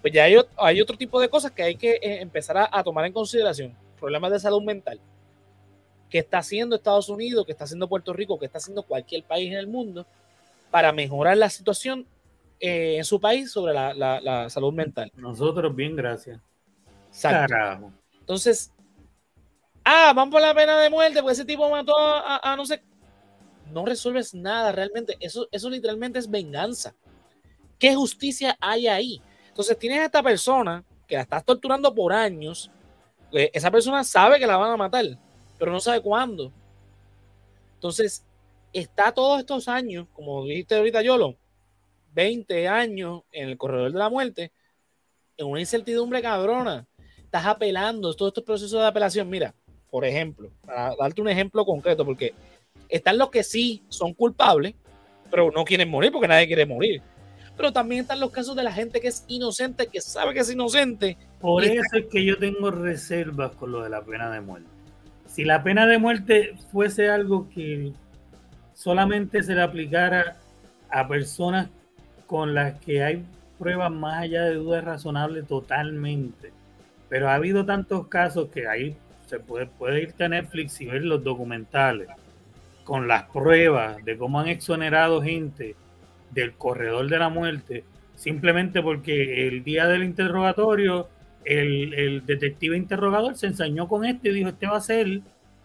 [0.00, 2.84] pues ya hay, hay, otro tipo de cosas que hay que eh, empezar a, a
[2.84, 3.74] tomar en consideración.
[3.98, 5.00] Problemas de salud mental
[6.08, 9.50] que está haciendo Estados Unidos, que está haciendo Puerto Rico, que está haciendo cualquier país
[9.50, 10.06] en el mundo
[10.70, 12.06] para mejorar la situación
[12.60, 15.10] eh, en su país sobre la, salud mental.
[15.16, 16.38] Nosotros bien, gracias.
[17.20, 17.90] Carajo.
[18.20, 18.70] Entonces,
[19.86, 22.82] ah, vamos por la pena de muerte porque ese tipo mató a, no sé.
[23.72, 25.16] No resuelves nada realmente.
[25.18, 26.94] Eso, eso literalmente es venganza.
[27.78, 29.22] ¿Qué justicia hay ahí?
[29.48, 32.70] Entonces tienes a esta persona que la estás torturando por años.
[33.32, 35.04] Eh, esa persona sabe que la van a matar
[35.58, 36.52] pero no sabe cuándo.
[37.74, 38.24] Entonces,
[38.72, 41.36] está todos estos años, como dijiste ahorita, Yolo,
[42.12, 44.52] 20 años en el corredor de la muerte,
[45.36, 46.86] en una incertidumbre cabrona.
[47.18, 49.28] Estás apelando, todos estos procesos de apelación.
[49.28, 49.54] Mira,
[49.90, 52.34] por ejemplo, para darte un ejemplo concreto, porque
[52.88, 54.74] están los que sí son culpables,
[55.30, 57.02] pero no quieren morir porque nadie quiere morir.
[57.56, 60.50] Pero también están los casos de la gente que es inocente, que sabe que es
[60.50, 61.16] inocente.
[61.40, 64.76] Por eso es que yo tengo reservas con lo de la pena de muerte
[65.36, 67.92] si la pena de muerte fuese algo que
[68.72, 70.38] solamente se le aplicara
[70.88, 71.68] a personas
[72.26, 73.22] con las que hay
[73.58, 76.52] pruebas más allá de dudas razonables totalmente.
[77.10, 78.96] Pero ha habido tantos casos que ahí
[79.26, 82.08] se puede, puede irte a Netflix y ver los documentales
[82.84, 85.74] con las pruebas de cómo han exonerado gente
[86.30, 87.84] del corredor de la muerte,
[88.14, 91.08] simplemente porque el día del interrogatorio
[91.44, 95.20] el, detective interrogador se ensañó con este y dijo, este va a ser,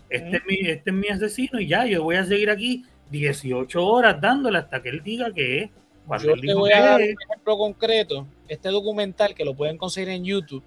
[0.09, 3.85] este, es mi, este es mi asesino y ya, yo voy a seguir aquí 18
[3.85, 5.69] horas dándole hasta que él diga que es.
[6.07, 8.27] Cuando yo te voy a dar un ejemplo concreto.
[8.47, 10.63] Este documental que lo pueden conseguir en YouTube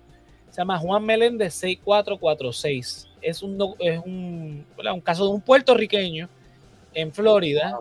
[0.54, 3.08] se llama Juan Meléndez 6446.
[3.20, 6.28] Es un, es un, un caso de un puertorriqueño
[6.94, 7.76] en Florida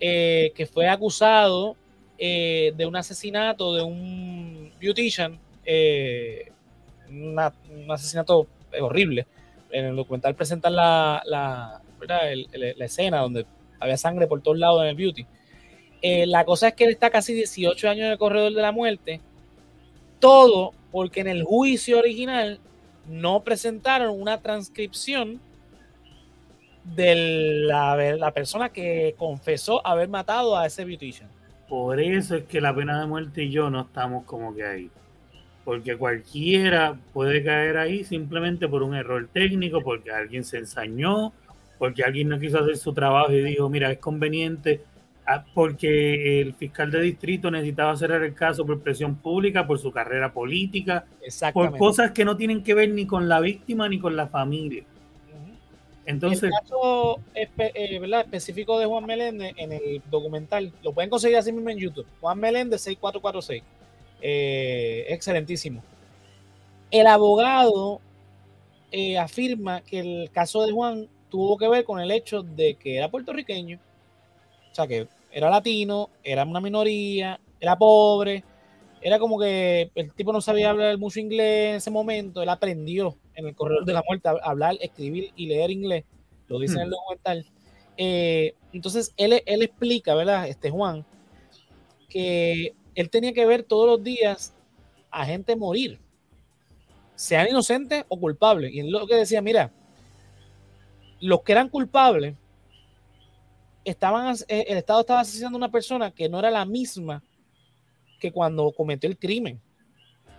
[0.00, 1.76] eh, que fue acusado
[2.18, 6.50] eh, de un asesinato de un beautician eh,
[7.08, 7.38] un
[7.88, 8.48] asesinato
[8.80, 9.28] horrible.
[9.70, 13.46] En el documental presentan la, la, la, escena donde
[13.78, 15.24] había sangre por todos lados en el beauty.
[16.02, 18.72] Eh, la cosa es que él está casi 18 años en el corredor de la
[18.72, 19.20] muerte.
[20.18, 22.60] Todo porque en el juicio original
[23.08, 25.40] no presentaron una transcripción
[26.84, 31.28] de la, persona que confesó haber matado a ese beautician.
[31.68, 34.90] Por eso es que la pena de muerte y yo no estamos como que ahí
[35.64, 41.32] porque cualquiera puede caer ahí simplemente por un error técnico, porque alguien se ensañó,
[41.76, 44.84] porque alguien no quiso hacer su trabajo y dijo, mira, es conveniente,
[45.54, 50.32] porque el fiscal de distrito necesitaba cerrar el caso por presión pública, por su carrera
[50.32, 51.06] política,
[51.52, 54.84] por cosas que no tienen que ver ni con la víctima ni con la familia.
[56.06, 57.48] Entonces, el caso eh,
[58.24, 62.38] específico de Juan Meléndez en el documental, lo pueden conseguir así mismo en YouTube, Juan
[62.38, 63.62] Meléndez 6446
[64.20, 65.82] eh, excelentísimo.
[66.90, 68.00] El abogado
[68.92, 72.98] eh, afirma que el caso de Juan tuvo que ver con el hecho de que
[72.98, 73.78] era puertorriqueño,
[74.74, 78.42] o sea, que era latino, era una minoría, era pobre,
[79.00, 83.16] era como que el tipo no sabía hablar mucho inglés en ese momento, él aprendió
[83.36, 86.04] en el corredor de la muerte a hablar, escribir y leer inglés,
[86.48, 86.90] lo dice en el hmm.
[86.90, 87.46] documental.
[87.96, 90.48] Eh, entonces, él, él explica, ¿verdad?
[90.48, 91.06] Este Juan,
[92.08, 94.56] que él tenía que ver todos los días
[95.08, 96.00] a gente morir,
[97.14, 98.74] sean inocentes o culpables.
[98.74, 99.70] Y él lo que decía, mira,
[101.20, 102.34] los que eran culpables,
[103.84, 107.22] estaban, eh, el Estado estaba asesinando a una persona que no era la misma
[108.18, 109.60] que cuando cometió el crimen.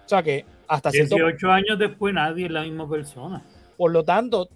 [0.05, 3.43] O sea que hasta 18 años después nadie es la misma persona.
[3.77, 4.47] Por lo tanto,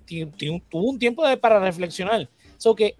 [0.69, 2.29] tuvo un tiempo de, para reflexionar.
[2.57, 2.95] So que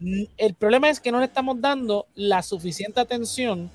[0.00, 3.70] mm, el problema es que no le estamos dando la suficiente atención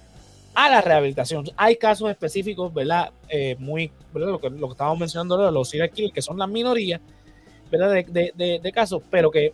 [0.54, 1.46] a la rehabilitación.
[1.56, 3.12] Hay casos específicos, ¿verdad?
[3.30, 4.30] Eh, muy, ¿verdad?
[4.30, 7.00] Lo que, lo que estábamos mencionando, los serial que son la minoría,
[7.72, 7.92] ¿verdad?
[7.92, 9.54] De, de, de, casos, pero que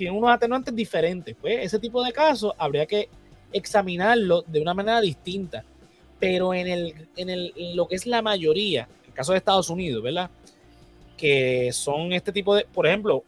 [0.00, 1.36] tienen unos atenuantes diferentes.
[1.38, 3.10] Pues ese tipo de casos habría que
[3.52, 5.62] examinarlo de una manera distinta.
[6.18, 10.02] Pero en, el, en, el, lo que es la mayoría, el caso de Estados Unidos,
[10.02, 10.30] ¿verdad?
[11.18, 13.24] Que son este tipo de, por ejemplo,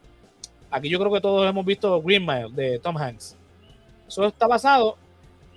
[0.71, 3.37] aquí yo creo que todos hemos visto Green Mile de Tom Hanks.
[4.09, 4.97] Eso está basado,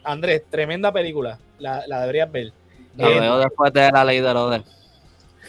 [0.04, 2.52] Andrés, tremenda película la, la deberías ver.
[2.98, 4.64] La eh, veo después de la ley de Roder.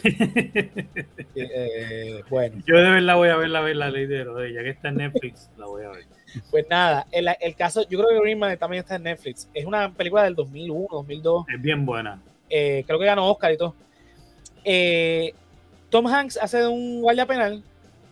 [1.35, 2.63] eh, bueno.
[2.65, 4.97] Yo de verdad voy a ver la, la ley de Roder, ya que está en
[4.97, 6.05] Netflix, la voy a ver.
[6.51, 9.49] Pues nada, el, el caso, yo creo que Green Man también está en Netflix.
[9.53, 11.45] Es una película del 2001, 2002.
[11.53, 12.21] Es bien buena.
[12.49, 13.75] Eh, creo que ganó Oscar y todo.
[14.63, 15.33] Eh,
[15.89, 17.63] Tom Hanks hace de un guardia penal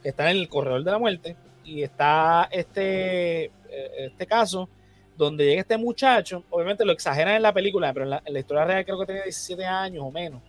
[0.01, 3.51] que está en el corredor de la muerte y está este,
[3.97, 4.69] este caso
[5.17, 8.85] donde llega este muchacho, obviamente lo exageran en la película, pero en la, historia real
[8.85, 10.41] creo que tenía 17 años o menos.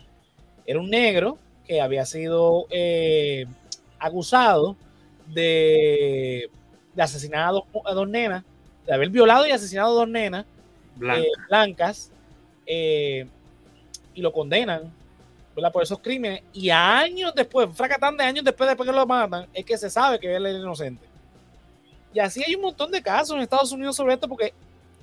[0.67, 3.47] Era un negro que había sido eh,
[3.99, 4.77] acusado
[5.27, 6.51] de,
[6.97, 8.45] asesinar a dos, nenas,
[8.87, 10.47] de haber violado y asesinado a dos nenas
[11.01, 12.11] eh, blancas,
[12.67, 13.27] eh,
[14.15, 14.93] y lo condenan
[15.73, 16.43] por esos crímenes.
[16.53, 20.19] Y años después, fracatán de años después de que lo matan, es que se sabe
[20.19, 21.07] que él es inocente.
[22.13, 24.53] Y así hay un montón de casos en Estados Unidos sobre esto porque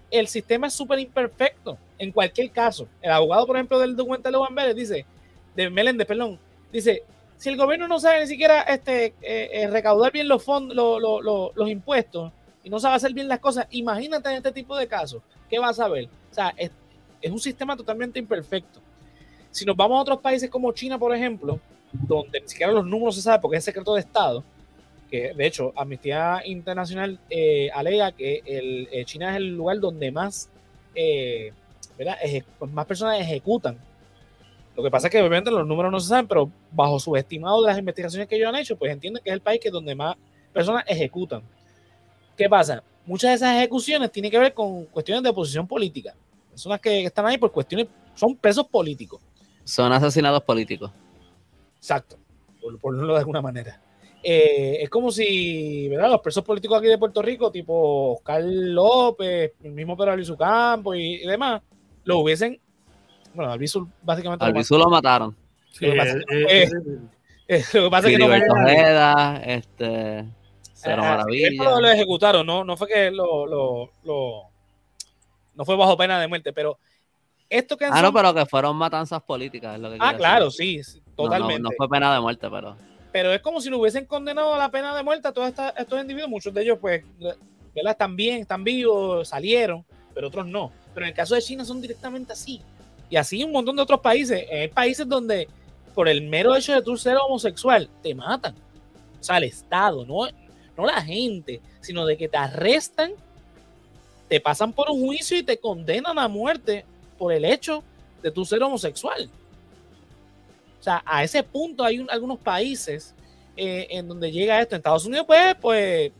[0.09, 2.87] el sistema es súper imperfecto en cualquier caso.
[3.01, 5.05] El abogado, por ejemplo, del documental de Juan Vélez dice,
[5.55, 6.39] de Meléndez, perdón,
[6.71, 7.03] dice,
[7.37, 10.75] si el gobierno no sabe ni siquiera este, eh, eh, recaudar bien los fondos,
[11.55, 12.31] los impuestos
[12.63, 15.79] y no sabe hacer bien las cosas, imagínate en este tipo de casos, ¿qué vas
[15.79, 16.05] a ver?
[16.31, 16.71] O sea, es,
[17.21, 18.79] es un sistema totalmente imperfecto.
[19.51, 21.59] Si nos vamos a otros países como China, por ejemplo,
[21.91, 24.43] donde ni siquiera los números se saben porque es secreto de Estado,
[25.09, 30.49] que de hecho Amnistía Internacional eh, alega que el, China es el lugar donde más,
[30.95, 31.53] eh,
[32.71, 33.77] más personas ejecutan.
[34.75, 37.61] Lo que pasa es que obviamente los números no se saben, pero bajo su estimado
[37.61, 39.93] de las investigaciones que ellos han hecho, pues entienden que es el país que donde
[39.93, 40.15] más
[40.51, 41.43] personas ejecutan.
[42.35, 42.83] ¿Qué pasa?
[43.05, 46.15] Muchas de esas ejecuciones tienen que ver con cuestiones de oposición política.
[46.49, 49.21] Personas que están ahí por cuestiones, son presos políticos.
[49.63, 50.91] Son asesinados políticos.
[51.77, 52.17] Exacto,
[52.61, 53.79] por, por de alguna manera.
[54.25, 56.09] Eh, es como si, ¿verdad?
[56.09, 60.95] Los presos políticos aquí de Puerto Rico, tipo Oscar López, el mismo Pedro Albizu Campo
[60.95, 61.61] y, demás,
[62.05, 62.59] lo hubiesen.
[63.33, 64.45] Bueno, Albizu básicamente.
[64.45, 65.35] Albizu lo, mataron.
[65.79, 65.97] lo que
[67.89, 68.33] pasa, es que no.
[69.43, 70.25] este.
[70.73, 71.79] Cero Maravilla.
[71.79, 72.63] Lo, ejecutaron, ¿no?
[72.63, 74.49] No fue que lo, lo,
[75.55, 76.77] No fue bajo pena de muerte, pero.
[77.49, 79.79] Esto que ah, no, pero que fueron matanzas políticas.
[79.79, 80.81] lo que ah, claro, sí,
[81.15, 81.61] totalmente.
[81.61, 82.75] no fue pena de muerte, pero
[83.13, 86.01] pero es como si lo hubiesen condenado a la pena de muerte a todos estos
[86.01, 86.31] individuos.
[86.31, 87.03] Muchos de ellos, pues,
[87.75, 90.71] están bien, están vivos, salieron, pero otros no.
[90.95, 92.59] Pero en el caso de China son directamente así.
[93.13, 94.43] Y así un montón de otros países.
[94.51, 95.47] Hay países donde,
[95.93, 98.55] por el mero hecho de tú ser homosexual, te matan.
[99.21, 100.27] O sea, el Estado, no,
[100.75, 103.11] no la gente, sino de que te arrestan,
[104.27, 106.85] te pasan por un juicio y te condenan a muerte
[107.19, 107.83] por el hecho
[108.23, 109.29] de tú ser homosexual.
[110.79, 113.13] O sea, a ese punto hay algunos países
[113.55, 114.73] eh, en donde llega esto.
[114.73, 116.11] En Estados Unidos, pues, pues,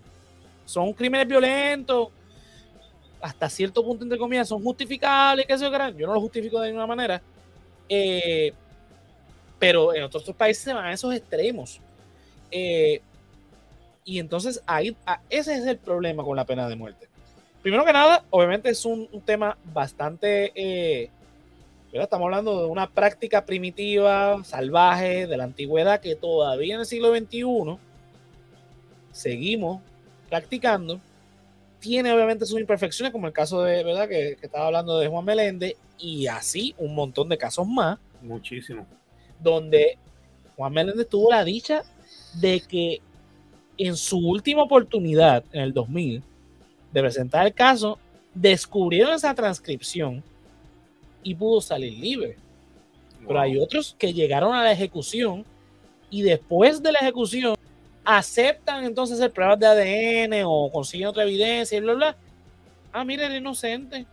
[0.63, 2.09] son crímenes violentos,
[3.23, 6.85] hasta cierto punto, entre comillas, son justificables, que se Yo no lo justifico de ninguna
[6.85, 7.21] manera.
[7.89, 8.53] Eh,
[9.57, 11.79] pero en otros, países se van a esos extremos.
[12.51, 13.01] Eh,
[14.05, 14.95] y entonces ahí,
[15.29, 17.07] ese es el problema con la pena de muerte.
[17.61, 21.09] Primero que nada, obviamente es un, un tema bastante
[22.01, 27.15] Estamos hablando de una práctica primitiva, salvaje, de la antigüedad, que todavía en el siglo
[27.15, 27.77] XXI
[29.11, 29.79] seguimos
[30.27, 30.99] practicando.
[31.83, 34.07] Tiene obviamente sus imperfecciones, como el caso de, ¿verdad?
[34.07, 37.99] Que, estaba hablando de Juan Meléndez, y así un montón de casos más.
[38.21, 38.87] Muchísimo.
[39.41, 39.97] Donde
[40.55, 41.83] Juan Meléndez tuvo la dicha
[42.39, 43.01] de que
[43.77, 46.23] en su última oportunidad, en el 2000,
[46.93, 47.99] de presentar el caso,
[48.33, 50.23] descubrieron esa transcripción
[51.21, 52.37] y pudo salir libre.
[53.27, 55.43] Pero hay otros que llegaron a la ejecución
[56.09, 57.55] y después de la ejecución
[58.05, 62.15] aceptan entonces hacer pruebas de ADN o consiguen otra evidencia y bla, bla.
[62.91, 64.05] Ah, mira, era inocente.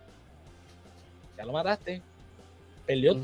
[1.37, 2.01] Ya lo mataste.
[2.85, 3.17] Perdió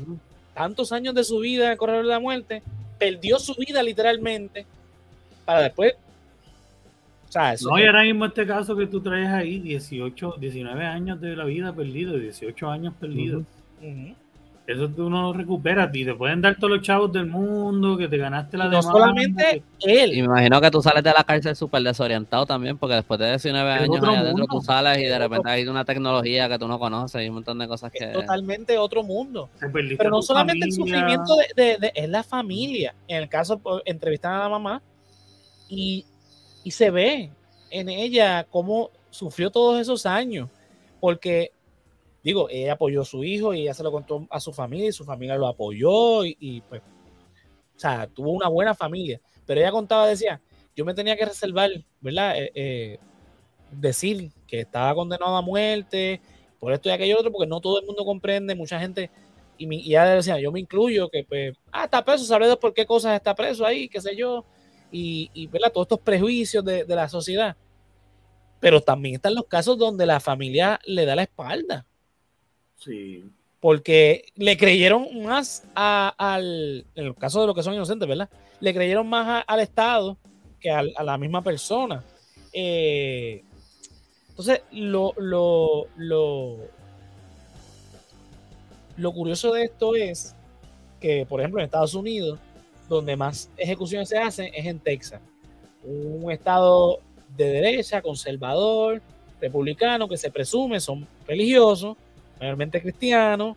[0.54, 2.62] tantos años de su vida el de la muerte.
[2.98, 4.66] Perdió su vida literalmente
[5.44, 5.94] para después
[7.28, 11.20] o sea, no, y ahora mismo este caso que tú traes ahí, 18, 19 años
[11.20, 13.44] de la vida perdido, 18 años perdidos.
[14.68, 18.06] Eso tú no lo recuperas y te pueden dar todos los chavos del mundo que
[18.06, 20.12] te ganaste la No solamente él.
[20.12, 23.30] Y me imagino que tú sales de la cárcel súper desorientado también, porque después de
[23.30, 26.78] 19 años allá adentro tú sales y de repente hay una tecnología que tú no
[26.78, 28.04] conoces y un montón de cosas que.
[28.04, 29.48] Es totalmente otro mundo.
[29.72, 32.94] Pero no solamente el sufrimiento de, de, es la familia.
[33.06, 34.82] En el caso, pues, entrevistan a la mamá
[35.66, 36.04] y,
[36.62, 37.30] y se ve
[37.70, 40.50] en ella cómo sufrió todos esos años.
[41.00, 41.52] Porque
[42.28, 44.92] digo, ella apoyó a su hijo y ella se lo contó a su familia y
[44.92, 49.18] su familia lo apoyó y, pues, o sea, tuvo una buena familia.
[49.46, 50.38] Pero ella contaba, decía,
[50.76, 51.70] yo me tenía que reservar,
[52.02, 52.38] ¿verdad?
[52.38, 52.98] Eh, eh,
[53.70, 56.20] decir que estaba condenado a muerte
[56.60, 59.10] por esto y aquello otro, porque no todo el mundo comprende, mucha gente,
[59.56, 62.84] y, y ella decía, yo me incluyo, que pues, ah, está preso, sabré por qué
[62.84, 64.44] cosas está preso ahí, qué sé yo,
[64.92, 65.72] y, y ¿verdad?
[65.72, 67.56] Todos estos prejuicios de, de la sociedad.
[68.60, 71.87] Pero también están los casos donde la familia le da la espalda
[72.78, 73.24] Sí.
[73.60, 78.30] Porque le creyeron más al, en el caso de los que son inocentes, ¿verdad?
[78.60, 80.16] Le creyeron más al Estado
[80.60, 82.02] que a la misma persona.
[82.52, 83.42] Eh,
[84.30, 86.56] Entonces, lo, lo, lo,
[88.96, 90.34] lo curioso de esto es
[91.00, 92.38] que, por ejemplo, en Estados Unidos,
[92.88, 95.20] donde más ejecuciones se hacen es en Texas,
[95.84, 97.00] un estado
[97.36, 99.02] de derecha, conservador,
[99.40, 101.96] republicano, que se presume son religiosos,
[102.40, 103.56] mayormente cristianos,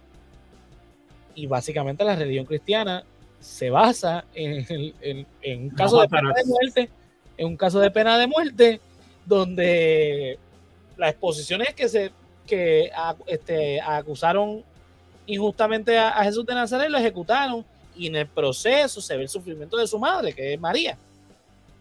[1.36, 3.04] y básicamente la religión cristiana
[3.40, 4.96] se basa en,
[5.44, 6.90] un caso de pena de muerte,
[7.38, 8.82] en un caso de pena de muerte,
[9.26, 10.38] donde
[10.98, 12.12] las exposiciones que se
[12.46, 12.92] que
[13.28, 14.64] este, acusaron
[15.26, 17.64] injustamente a, a, Jesús de Nazaret lo ejecutaron
[17.96, 20.98] y en el proceso se ve el sufrimiento de su madre, que es María.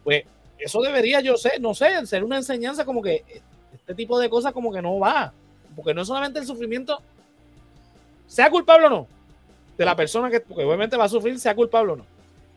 [0.05, 0.25] Pues
[0.59, 3.25] eso debería, yo sé, no sé, ser una enseñanza como que
[3.73, 5.33] este tipo de cosas como que no va,
[5.75, 7.01] porque no solamente el sufrimiento,
[8.27, 9.07] sea culpable o no,
[9.77, 12.07] de la persona que, obviamente va a sufrir, sea culpable o no,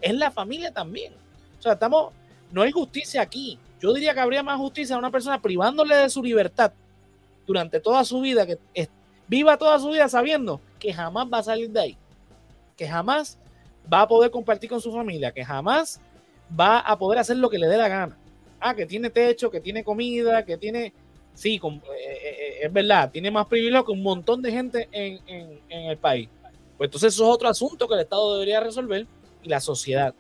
[0.01, 1.13] es la familia también.
[1.59, 2.11] O sea, estamos,
[2.51, 3.57] no hay justicia aquí.
[3.79, 6.73] Yo diría que habría más justicia a una persona privándole de su libertad
[7.45, 8.57] durante toda su vida, que
[9.27, 11.97] viva toda su vida sabiendo que jamás va a salir de ahí,
[12.75, 13.37] que jamás
[13.91, 15.99] va a poder compartir con su familia, que jamás
[16.59, 18.17] va a poder hacer lo que le dé la gana.
[18.59, 20.93] Ah, que tiene techo, que tiene comida, que tiene...
[21.33, 25.59] Sí, eh, eh, eh, es verdad, tiene más privilegio que un montón de gente en,
[25.69, 26.29] el país.
[26.77, 29.07] Pues entonces eso es otro asunto que el Estado debería resolver
[29.41, 30.13] y la sociedad.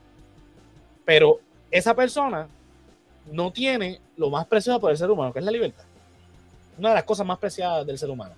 [1.05, 1.39] Pero
[1.69, 2.47] esa persona
[3.31, 5.85] no tiene lo más preciado por el ser humano, que es la libertad.
[6.77, 8.35] Una de las cosas más preciadas del ser humano.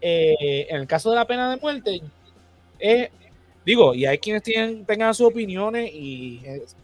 [0.00, 2.00] en el caso de la pena de muerte,
[3.64, 6.40] Digo, y hay quienes tengan sus opiniones y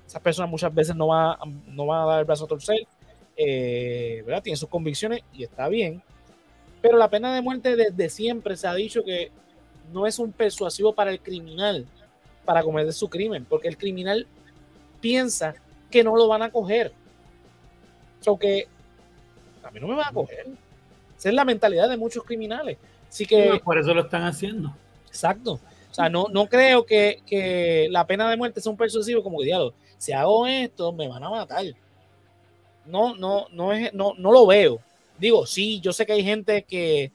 [0.06, 1.38] esas personas muchas veces no, va,
[1.68, 2.86] no van a dar el brazo a torcer,
[3.36, 4.42] eh, ¿verdad?
[4.42, 6.02] Tienen sus convicciones y está bien.
[6.80, 9.30] Pero la pena de muerte desde siempre se ha dicho que
[9.92, 11.86] no es un persuasivo para el criminal
[12.44, 14.26] para cometer su crimen, porque el criminal
[15.00, 15.54] piensa
[15.90, 16.92] que no lo van a coger.
[18.26, 18.68] O que
[19.62, 20.46] a mí no me van a coger.
[21.16, 22.78] Esa es la mentalidad de muchos criminales.
[23.08, 23.60] Así que.
[23.64, 24.74] por eso lo están haciendo.
[25.06, 25.60] Exacto.
[25.90, 29.44] O sea, no, no creo que, la pena de muerte sea un persuasivo como que,
[29.44, 31.64] diablo, si hago esto, me van a matar.
[32.86, 34.80] No, no, no, es, no, no lo veo.
[35.18, 37.12] Digo, sí, yo sé que hay gente que,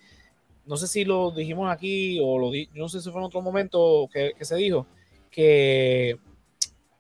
[0.66, 4.08] no sé si lo dijimos aquí o lo no sé si fue en otro momento
[4.12, 4.86] que, que se dijo,
[5.30, 6.18] que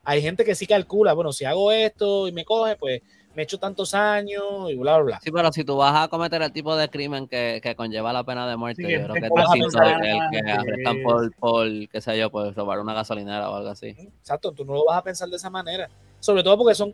[0.03, 3.01] hay gente que sí calcula, bueno, si hago esto y me coge, pues
[3.35, 5.19] me he hecho tantos años y bla, bla, bla.
[5.21, 8.23] Sí, pero si tú vas a cometer el tipo de crimen que, que conlleva la
[8.23, 12.31] pena de muerte, yo creo que es el que arrestan por, por, qué sé yo,
[12.31, 13.89] por robar una gasolinera o algo así.
[13.89, 15.89] Exacto, tú no lo vas a pensar de esa manera.
[16.19, 16.93] Sobre todo porque son,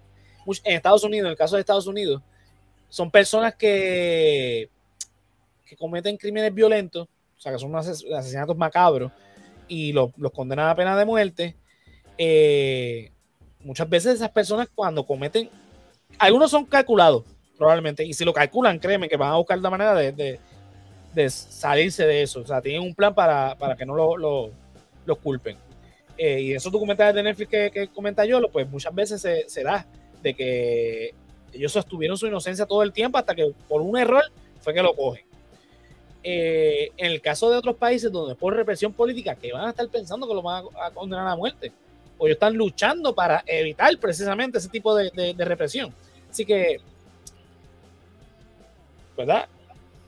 [0.64, 2.22] en Estados Unidos, en el caso de Estados Unidos,
[2.90, 4.70] son personas que,
[5.66, 9.12] que cometen crímenes violentos, o sea, que son asesinatos macabros,
[9.68, 11.56] y los, los condenan a pena de muerte.
[12.18, 13.12] Eh,
[13.60, 15.50] muchas veces esas personas cuando cometen
[16.18, 17.24] algunos son calculados,
[17.58, 20.40] probablemente, y si lo calculan, créeme que van a buscar la manera de,
[21.30, 22.42] salirse de eso.
[22.42, 24.52] O sea, tienen un plan para, que no lo,
[25.06, 25.58] lo, culpen.
[26.18, 29.86] Eh, y esos documentales de Netflix que, que comenta yo, pues muchas veces se, da
[30.26, 31.14] de que
[31.54, 34.24] ellos sostuvieron su inocencia todo el tiempo hasta que por un error
[34.60, 35.24] fue que lo cogen.
[36.24, 39.88] Eh, en el caso de otros países donde por represión política, que van a estar
[39.88, 41.72] pensando que lo van a, condenar a muerte,
[42.18, 45.94] o ellos están luchando para evitar precisamente ese tipo de represión.
[46.32, 46.78] Así que,
[49.16, 49.48] ¿verdad?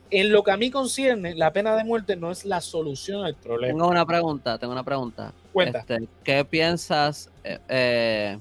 [0.09, 3.35] En lo que a mí concierne, la pena de muerte no es la solución al
[3.35, 3.73] problema.
[3.73, 5.33] Tengo una pregunta, tengo una pregunta.
[5.53, 5.79] Cuenta.
[5.79, 8.39] Este, ¿Qué piensas eh, eh,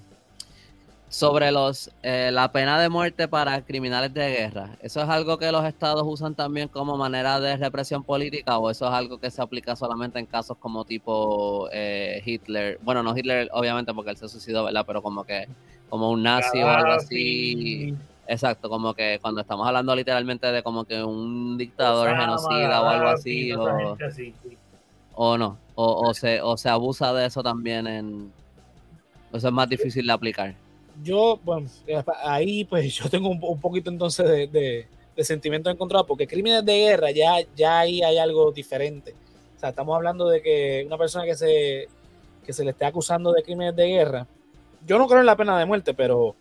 [1.16, 4.76] sobre los eh, la pena de muerte para criminales de guerra?
[4.82, 8.86] ¿Eso es algo que los estados usan también como manera de represión política o eso
[8.86, 12.78] es algo que se aplica solamente en casos como tipo Hitler?
[12.82, 14.84] Bueno, no Hitler, obviamente, porque él se suicidó, ¿verdad?
[14.86, 15.48] Pero como que
[15.88, 17.94] como un nazi o algo así.
[18.28, 23.08] Exacto, como que cuando estamos hablando literalmente de como que un dictador genocida o algo
[23.08, 23.52] así,
[25.14, 28.30] o, no, o, se, o se abusa de eso también en...
[29.32, 30.65] Eso es más difícil de aplicar.
[31.02, 31.68] Yo, bueno,
[32.24, 36.76] ahí pues yo tengo un, poquito entonces de, de, de sentimiento encontrado, porque crímenes de
[36.76, 39.14] guerra ya, ya ahí hay algo diferente.
[39.56, 41.88] O sea, estamos hablando de que una persona que se,
[42.44, 44.26] que se le esté acusando de crímenes de guerra,
[44.86, 46.36] yo no creo en la pena de muerte, pero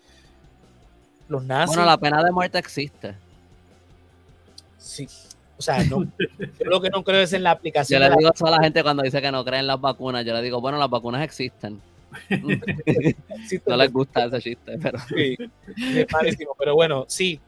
[1.29, 1.75] los nazis.
[1.75, 3.15] Bueno, la pena de muerte existe.
[4.77, 5.07] Sí.
[5.57, 8.01] O sea, no, yo lo que no creo es en la aplicación.
[8.01, 10.33] Yo le digo a la gente cuando dice que no creen en las vacunas, yo
[10.33, 11.81] le digo, bueno, las vacunas existen.
[13.65, 14.99] No les gusta ese chiste, pero.
[14.99, 15.37] Sí,
[15.77, 16.55] es malísimo.
[16.57, 17.39] Pero bueno, sí,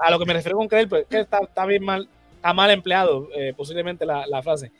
[0.00, 2.70] a lo que me refiero con creer, pues que está, está bien mal, está mal
[2.70, 4.70] empleado, eh, posiblemente la, la, frase.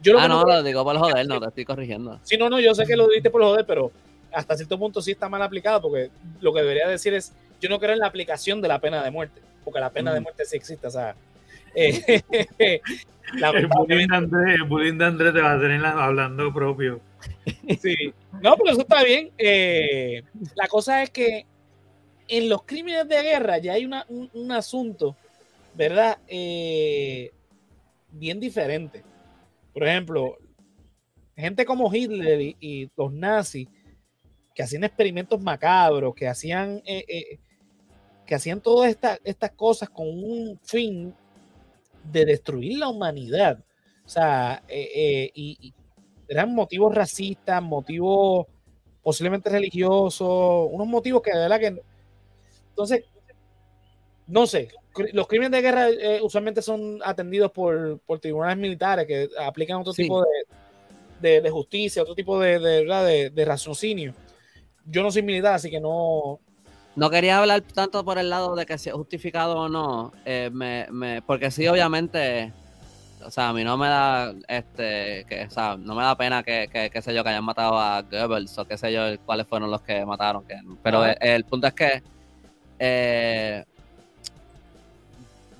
[0.00, 2.18] Yo ah, no, lo digo por joder, no te estoy corrigiendo.
[2.22, 3.92] Sí, no, no, yo sé que lo dijiste por joder, pero
[4.32, 7.78] hasta cierto punto sí está mal aplicado, porque lo que debería decir es yo no
[7.78, 10.22] creo en la aplicación de la pena de muerte, porque la pena de mm.
[10.22, 11.14] muerte sí existe, o sea,
[11.74, 12.22] eh,
[13.34, 17.00] el, bullying de Andrés, el de Andrés te va a tener hablando propio.
[17.80, 19.30] Sí, no, pero eso está bien.
[19.38, 20.22] Eh,
[20.54, 21.46] la cosa es que
[22.28, 25.16] en los crímenes de guerra ya hay un, asunto,
[25.74, 26.18] ¿verdad?
[26.26, 27.30] Eh,
[28.10, 29.02] bien diferente.
[29.72, 30.38] Por ejemplo,
[31.36, 33.68] gente como Hitler y, los nazis
[34.54, 37.38] que hacían experimentos macabros, que hacían, eh,
[38.26, 41.14] que hacían todas estas cosas con un fin
[42.04, 43.64] de destruir la humanidad.
[44.04, 45.72] O sea, y,
[46.28, 48.46] eran motivos racistas, motivos
[49.02, 51.82] posiblemente religiosos, unos motivos que de verdad que...
[52.70, 53.04] Entonces,
[54.26, 54.68] no sé,
[55.12, 60.24] los crímenes de guerra eh, usualmente son atendidos por, tribunales militares que aplican otro tipo
[61.20, 64.14] de, justicia, otro tipo de, de, de, raciocinio.
[64.86, 66.40] Yo no soy militar, así que no,
[66.96, 70.50] no quería hablar tanto por el lado de que sea justificado o no, eh,
[71.26, 72.52] porque sí, obviamente,
[73.24, 76.42] o sea, a mí no me da, este, que, o sea, no me da pena
[76.42, 79.70] que, que, sé yo, que hayan matado a Goebbels o qué sé yo, cuáles fueron
[79.70, 80.44] los que mataron.
[80.44, 82.02] Que, pero el, punto es que,
[82.78, 83.64] eh,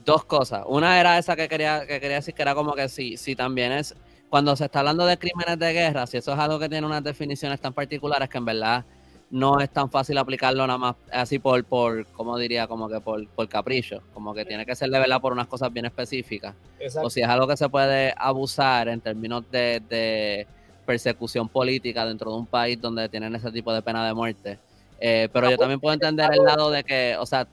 [0.05, 0.65] dos cosas.
[0.67, 3.73] Una era esa que quería, que quería decir, que era como que si, si también
[3.73, 3.95] es,
[4.29, 7.05] cuando se está hablando de crímenes de guerra, si eso es algo que tiene unas
[7.05, 8.85] definiciones tan particulares que en verdad
[9.33, 13.27] no es tan fácil aplicarlo nada más así por, por como diría, como que por,
[13.29, 16.55] por capricho, como que tiene que ser de verdad por unas cosas bien específicas.
[17.03, 20.47] O si es algo que se puede abusar en términos de,
[20.85, 24.59] persecución política dentro de un país donde tienen ese tipo de pena de muerte.
[25.01, 27.47] Eh, pero yo también puedo entender el lado de que, o sea,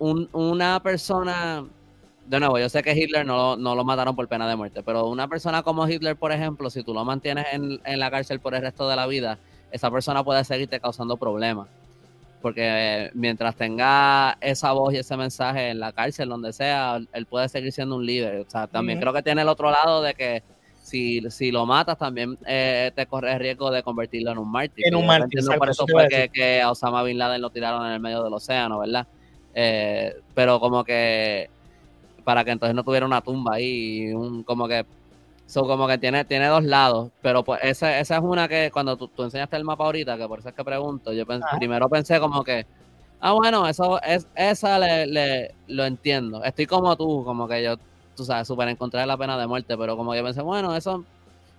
[0.00, 1.64] una persona,
[2.26, 5.06] de nuevo, yo sé que Hitler no, no, lo mataron por pena de muerte, pero
[5.06, 8.54] una persona como Hitler, por ejemplo, si tú lo mantienes en, en la cárcel por
[8.54, 9.38] el resto de la vida,
[9.70, 11.68] esa persona puede seguirte causando problemas.
[12.42, 17.48] Porque mientras tenga esa voz y ese mensaje en la cárcel, donde sea, él puede
[17.48, 18.46] seguir siendo un líder.
[18.46, 20.42] O sea, también creo que tiene el otro lado de que
[20.86, 24.86] si, si lo matas, también eh, te corres el riesgo de convertirlo en un mártir.
[24.86, 25.40] En un mártir.
[25.58, 28.78] por eso fue que, a Osama Bin Laden lo tiraron en el medio del océano,
[28.78, 29.06] ¿verdad?
[29.52, 31.50] Eh, pero como que
[32.22, 34.84] para que entonces no tuviera una tumba ahí, un, como que
[35.46, 38.96] So, como que tiene, tiene dos lados, pero pues esa, esa es una que cuando
[38.96, 41.24] tú, enseñaste el mapa ahorita, que por eso es que pregunto, yo
[41.56, 42.66] primero pensé como que,
[43.20, 46.42] ah, bueno, eso es, esa le, le, lo entiendo.
[46.42, 47.76] Estoy como tú, como que yo,
[48.16, 51.04] tú sabes, súper encontrar la pena de muerte, pero como yo pensé, bueno, eso,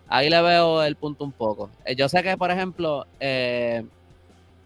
[0.10, 1.70] ahí le veo el punto un poco.
[1.86, 3.86] Eh, yo sé que, por ejemplo, eh,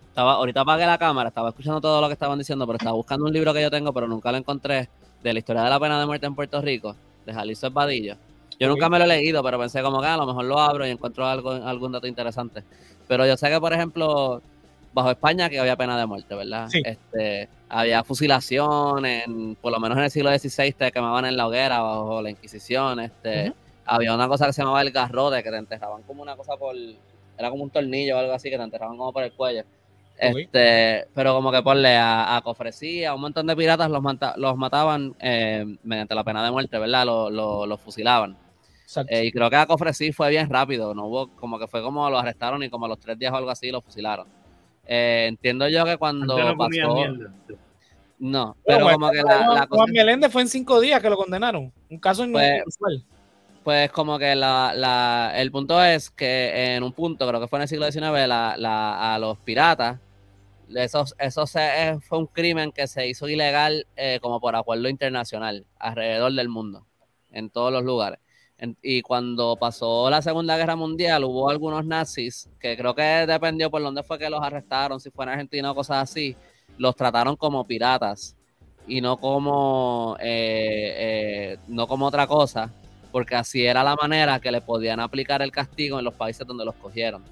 [0.10, 3.26] estaba, ahorita apagué la cámara, estaba escuchando todo lo que estaban diciendo, pero estaba buscando
[3.28, 4.90] un libro que yo tengo, pero nunca lo encontré,
[5.22, 6.96] de la historia de la pena de muerte en Puerto Rico,
[7.26, 8.16] de Jalisco Esbadillo.
[8.62, 10.60] Yo nunca me lo he leído, pero pensé como que ah, a lo mejor lo
[10.60, 12.64] abro y encuentro algo, algún dato interesante.
[13.08, 14.40] Pero yo sé que, por ejemplo,
[14.94, 16.70] bajo España que había pena de muerte, ¿verdad?
[16.72, 21.48] Este, había fusilación, en, por lo menos en el siglo XVI te quemaban en la
[21.48, 23.00] hoguera bajo la Inquisición.
[23.00, 23.52] Este,
[23.84, 26.76] Había una cosa que se llamaba el garrote, que te enterraban como una cosa por...
[27.38, 29.64] Era como un tornillo o algo así, que te enterraban como por el cuello.
[30.22, 34.04] Este, pero como que ponle a, a Cofresí, a un montón de piratas los,
[34.38, 37.08] los mataban eh, mediante la pena de muerte, ¿verdad?
[37.08, 38.38] Los lo, fusilaban.
[39.08, 41.82] Eh, y creo que a Cofre sí fue bien rápido, no hubo, como que fue
[41.82, 44.28] como lo arrestaron y como a los tres días o algo así lo fusilaron.
[44.86, 47.06] Eh, entiendo yo que cuando pasó...
[48.20, 51.74] No, pero como que la, Juan Meléndez fue en cinco días que lo condenaron.
[51.90, 52.64] Un caso pues,
[53.64, 57.64] pues como que la, el punto es que en un punto, creo que fue en
[57.64, 60.00] el siglo XIX, a los piratas,
[60.76, 61.46] eso, eso
[62.02, 66.86] fue un crimen que se hizo ilegal eh, como por acuerdo internacional alrededor del mundo,
[67.32, 68.20] en todos los lugares
[68.82, 73.82] y cuando pasó la Segunda Guerra Mundial, hubo algunos nazis que creo que dependió por
[73.82, 76.36] dónde fue que los arrestaron, si fue en Argentina o cosas así,
[76.78, 78.36] los trataron como piratas
[78.88, 82.72] y no como, eh, eh, no como otra cosa,
[83.12, 86.66] porque así era la manera que le podían aplicar el castigo en los países donde
[86.66, 87.24] los cogieron.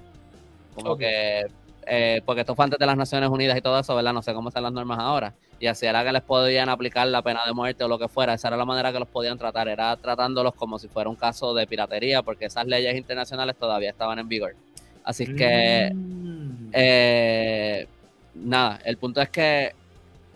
[0.74, 1.46] Como que,
[1.86, 4.12] eh, porque esto fue antes de las Naciones Unidas y todo eso, ¿verdad?
[4.12, 7.20] No sé cómo están las normas ahora y así era que les podían aplicar la
[7.20, 8.32] pena de muerte o lo que fuera.
[8.32, 11.52] Esa era la manera que los podían tratar, era tratándolos como si fuera un caso
[11.52, 14.56] de piratería, porque esas leyes internacionales todavía estaban en vigor.
[15.04, 16.70] Así que, mm.
[16.72, 17.86] eh,
[18.34, 19.74] nada, el punto es que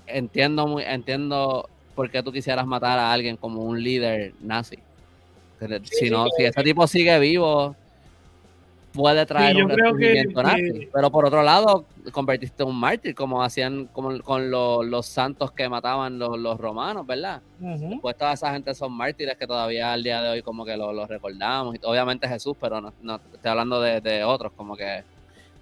[0.06, 4.78] entiendo, muy, entiendo por qué tú quisieras matar a alguien como un líder nazi.
[5.84, 7.74] si no, si ese tipo sigue vivo,
[8.94, 10.88] puede traer un rendimiento nazi.
[10.92, 15.68] Pero por otro lado, convertiste en un mártir, como hacían como, con los santos que
[15.68, 17.42] mataban los, romanos, ¿verdad?
[18.00, 21.08] Pues toda esa gente son mártires que todavía al día de hoy como que los
[21.08, 21.74] recordamos.
[21.74, 25.02] Y obviamente Jesús, pero no, estoy hablando de, otros, como que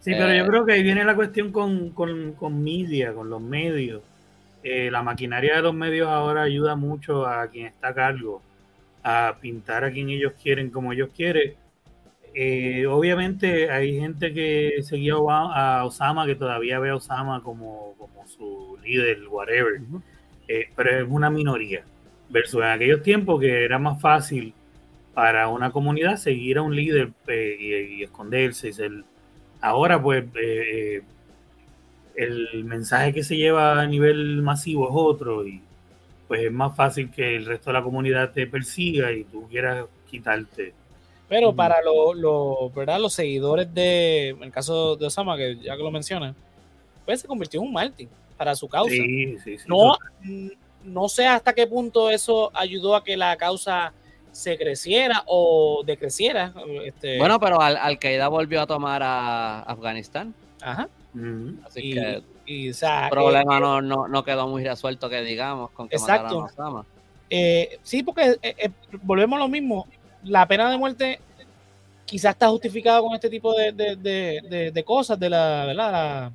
[0.01, 3.41] Sí, pero yo creo que ahí viene la cuestión con, con, con media, con los
[3.41, 4.03] medios.
[4.62, 8.43] la maquinaria de los medios ahora ayuda mucho a quien está a cargo
[9.05, 11.55] a pintar a quien ellos quieren como ellos quieren.
[12.35, 18.26] Eh, obviamente hay gente que seguía a Osama, que todavía ve a Osama como, como
[18.26, 19.80] su líder, whatever,
[20.49, 21.85] eh, pero es una minoría.
[22.30, 24.55] Versus en aquellos tiempos que era más fácil
[25.14, 28.68] para una comunidad seguir a un líder eh, y, esconderse.
[28.68, 29.05] Y ser,
[29.61, 30.24] ahora pues
[32.14, 35.61] el mensaje que se lleva a nivel masivo es otro y
[36.28, 39.85] pues es más fácil que el resto de la comunidad te persiga y tú quieras
[40.11, 40.72] quitarte.
[41.33, 43.01] Pero para los, ¿verdad?
[43.01, 46.37] los seguidores de, en el caso de Osama, que ya que lo mencionan,
[47.07, 48.07] pues se convirtió en un mártir
[48.37, 48.93] para su causa.
[48.93, 49.97] Sí, sí, sí, no,
[50.85, 53.95] no sé hasta qué punto eso ayudó a que la causa
[54.30, 56.53] se creciera o decreciera.
[56.85, 57.16] Este...
[57.16, 60.35] Bueno, pero Al, Qaeda volvió a tomar a Afganistán.
[60.61, 60.87] Ajá.
[61.64, 62.74] Así que el
[63.09, 66.43] problema eh, no, no, quedó muy resuelto que digamos con que exacto.
[66.43, 66.85] a Osama.
[67.30, 68.70] Eh, sí, porque eh,
[69.03, 69.87] volvemos a lo mismo.
[70.25, 71.20] La pena de muerte
[72.05, 76.33] quizás está justificada con este tipo de, cosas, de la, ¿verdad?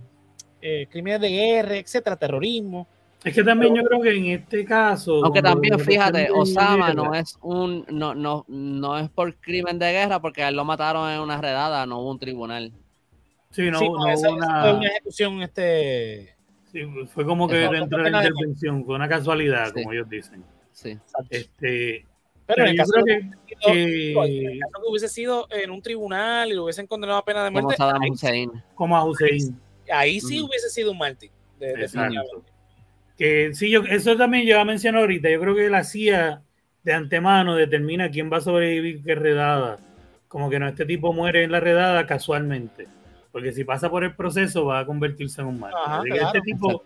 [0.89, 2.88] crímenes de guerra, etcétera, terrorismo.
[3.23, 5.23] Es que también yo creo que en este caso.
[5.23, 10.19] Aunque también, fíjate, Osama no es un no, no, no es por crimen de guerra,
[10.21, 12.71] porque a él lo mataron en una redada, no hubo un tribunal.
[13.51, 14.88] Sí, no, no hubo una...
[14.88, 16.35] ejecución, este...
[16.71, 16.81] Sí,
[17.13, 20.43] fue como que dentro de la intervención, fue una casualidad, como ellos dicen.
[20.71, 20.97] Sí.
[21.29, 22.05] Este,
[22.47, 23.29] pero, en el caso que,
[23.59, 24.13] que,
[24.89, 27.75] hubiese sido en un tribunal y lo hubiesen condenado a pena de muerte.
[27.77, 28.51] Como a Hussein.
[28.73, 29.59] Como a Hussein.
[29.91, 31.31] Ahí, sí hubiese sido un mártir.
[33.17, 35.29] que sí, yo, eso también yo a mencionar ahorita.
[35.29, 36.41] Yo creo que la CIA
[36.83, 39.77] de antemano determina quién va a sobrevivir qué redada.
[40.29, 42.87] Como que no, este tipo muere en la redada casualmente.
[43.31, 45.73] Porque si pasa por el proceso va a convertirse en un mal.
[46.09, 46.83] este tipo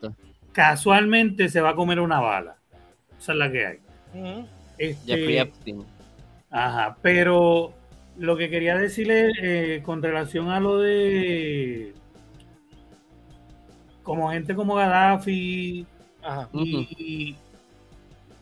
[0.51, 2.57] casualmente se va a comer una bala.
[3.19, 3.79] Esa es la que hay.
[4.81, 5.47] Este,
[6.49, 7.71] Ajá, pero
[8.17, 11.93] lo que quería decirle eh, con relación a lo de
[14.01, 15.85] como gente como Gaddafi
[16.53, 17.35] y,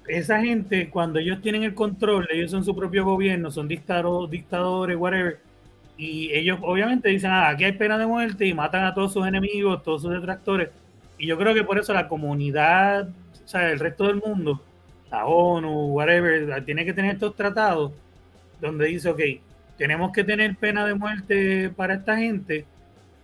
[0.07, 5.41] esa gente cuando ellos tienen el control, ellos son su propio gobierno, son dictadores, whatever,
[5.97, 9.27] y ellos obviamente dicen, ah, aquí hay pena de muerte y matan a todos sus
[9.27, 10.69] enemigos, todos sus detractores.
[11.17, 14.63] Y yo creo que por eso la comunidad, o sea, el resto del mundo,
[15.11, 17.91] la ONU, whatever, tiene que tener estos tratados
[18.61, 19.21] donde dice, ok,
[19.77, 22.65] tenemos que tener pena de muerte para esta gente,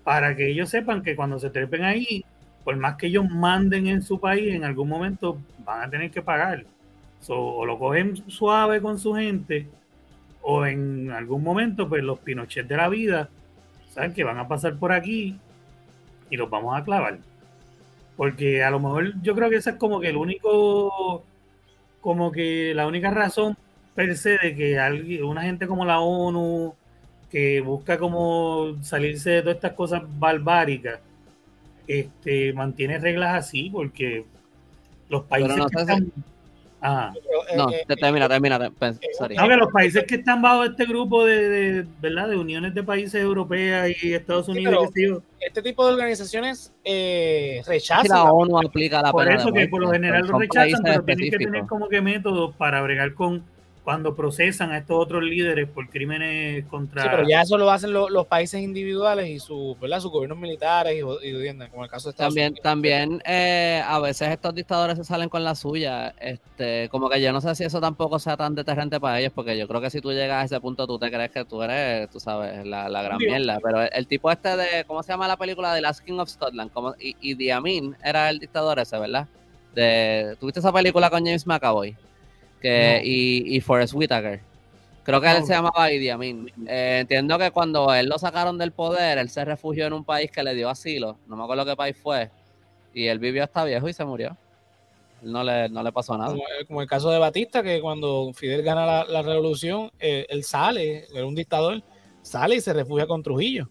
[0.03, 2.23] para que ellos sepan que cuando se trepen ahí,
[2.63, 6.21] por más que ellos manden en su país, en algún momento van a tener que
[6.21, 6.65] pagar.
[7.27, 9.67] o lo cogen suave con su gente,
[10.41, 13.29] o en algún momento, pues los Pinochet de la vida,
[13.89, 15.39] saben que van a pasar por aquí
[16.29, 17.17] y los vamos a clavar.
[18.15, 21.23] Porque a lo mejor yo creo que esa es como que el único,
[22.05, 23.57] como que la única razón
[23.95, 26.75] per se de que alguien, una gente como la ONU,
[27.31, 30.99] que busca como salirse de todas estas cosas barbáricas,
[31.87, 34.23] este, mantiene reglas así, porque
[35.09, 36.11] los países que están,
[36.81, 38.69] no, eh, eh, termina, termina.
[38.77, 42.29] Pues, eh, los países que están bajo este grupo de, ¿verdad?
[42.29, 44.89] de uniones de países europeas y Estados Unidos.
[45.39, 46.73] este tipo de organizaciones
[47.65, 48.07] rechazan.
[48.09, 51.37] la ONU aplica la Por eso que por lo general lo rechazan, pero tienen que
[51.37, 53.43] tener como que métodos para bregar con
[53.85, 57.03] cuando procesan a estos otros líderes por crímenes contra.
[57.03, 59.99] Sí, pero ya eso lo hacen los países individuales y su, ¿verdad?
[59.99, 61.01] sus gobiernos militares y,
[61.69, 65.43] como el caso de Estados También, también eh, a veces estos dictadores se salen con
[65.43, 66.15] la suya.
[66.19, 69.55] Este, como que yo no sé si eso tampoco sea tan deterrente para ellos, porque
[69.55, 72.09] yo creo que si tú llegas a ese punto, tú te crees que tú eres,
[72.09, 73.59] tú sabes, la, gran mierda.
[73.61, 76.71] Pero el, tipo este de, ¿cómo se llama la película de Last King of Scotland?
[76.71, 79.27] Como, y, y Diamin era el dictador ese, ¿verdad?
[79.75, 81.95] De, ¿Tuviste esa película con James McAvoy?
[83.03, 84.41] Y, y Forrest Whitaker.
[85.05, 86.51] Creo que él se llamaba Idi Amin.
[86.67, 90.31] Eh, entiendo que cuando él lo sacaron del poder, él se refugió en un país
[90.31, 91.19] que le dio asilo.
[91.27, 92.31] No me acuerdo qué país fue.
[92.91, 94.35] Y él vivió hasta viejo y se murió.
[95.21, 96.35] No le, no le pasó nada.
[96.67, 101.25] Como, el caso de Batista, que cuando Fidel gana la, revolución, eh, él sale, era
[101.27, 101.83] un dictador,
[102.23, 103.69] sale y se refugia con Trujillo.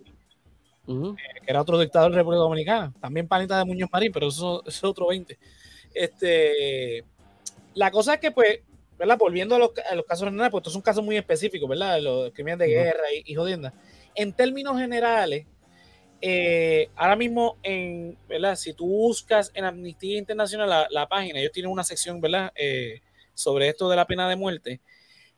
[0.87, 1.15] Eh,
[1.45, 2.93] que era otro dictador de República Dominicana.
[3.01, 5.37] También panita de Muñoz Marín, pero eso, eso es otro 20.
[5.95, 7.05] Este,
[7.75, 8.61] la cosa es que, pues,
[8.99, 9.19] ¿verdad?
[9.19, 9.73] Volviendo a los,
[10.07, 12.01] casos generales, pues estos son casos muy específicos, ¿verdad?
[12.01, 13.73] Los crímenes de guerra y, y jodiendas.
[14.15, 15.47] En términos generales,
[16.21, 18.57] eh, ahora mismo, en, ¿verdad?
[18.57, 22.53] Si tú buscas en Amnistía Internacional la, página, ellos tienen una sección, ¿verdad?
[22.55, 23.01] Eh,
[23.35, 24.81] sobre esto de la pena de muerte.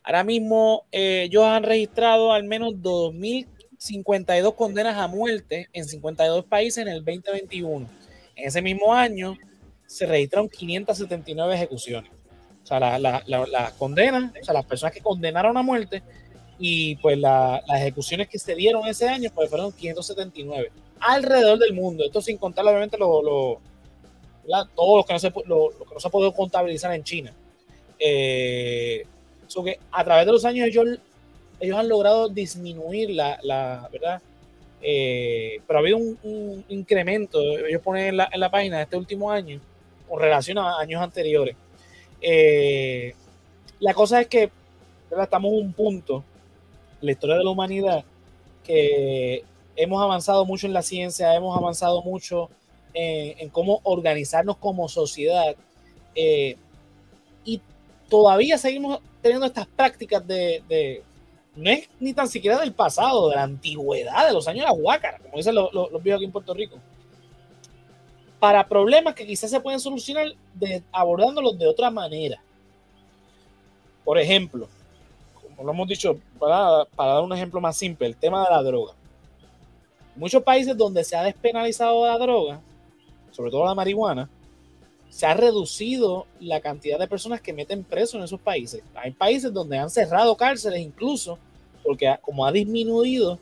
[0.03, 3.49] Ahora mismo, eh, ellos han registrado al menos 2.000
[3.79, 7.89] 52 condenas a muerte en 52 países en el 2021.
[8.35, 9.37] En ese mismo año
[9.87, 12.11] se registraron 579 ejecuciones.
[12.67, 16.03] O sea, las la, condenas, o sea, las personas que condenaron a muerte
[16.59, 22.05] y pues las ejecuciones que se dieron ese año pues fueron 579 alrededor del mundo.
[22.05, 23.61] Esto sin contar obviamente lo, lo
[24.75, 27.33] todo lo que, no se, lo, que no se ha podido contabilizar en China.
[28.01, 29.07] Eh,
[29.64, 30.99] que a través de los años ellos,
[31.61, 34.21] ellos han logrado disminuir la, la ¿verdad?
[34.83, 39.31] Eh, pero ha habido un, incremento, ellos ponen en la, en la, página este último
[39.31, 39.61] año
[40.09, 41.57] con relación a años anteriores.
[42.21, 43.14] Eh,
[43.81, 44.51] la cosa es que
[45.23, 46.25] estamos en un punto,
[47.01, 48.05] en la historia de la humanidad,
[48.64, 49.45] que
[49.77, 52.51] hemos avanzado mucho en la ciencia, hemos avanzado mucho
[52.95, 55.55] en, cómo organizarnos como sociedad.
[56.14, 56.57] Eh,
[57.45, 57.61] y
[58.09, 61.03] todavía seguimos teniendo estas prácticas de,
[61.55, 64.73] no es ni tan siquiera del pasado, de la antigüedad, de los años de la
[64.73, 66.77] huácara, como dicen los, los, aquí en Puerto Rico.
[68.39, 72.41] Para problemas que quizás se pueden solucionar de, abordándolos de otra manera.
[74.05, 74.68] Por ejemplo,
[75.57, 78.93] como lo hemos dicho, para, dar un ejemplo más simple, el tema de la droga.
[80.14, 82.61] Muchos países donde se ha despenalizado la droga,
[83.30, 84.28] sobre todo la marihuana,
[85.09, 88.82] se ha reducido la cantidad de personas que meten presos en esos países.
[88.95, 91.39] Hay países donde han cerrado cárceles incluso,
[91.82, 93.39] porque como ha disminuido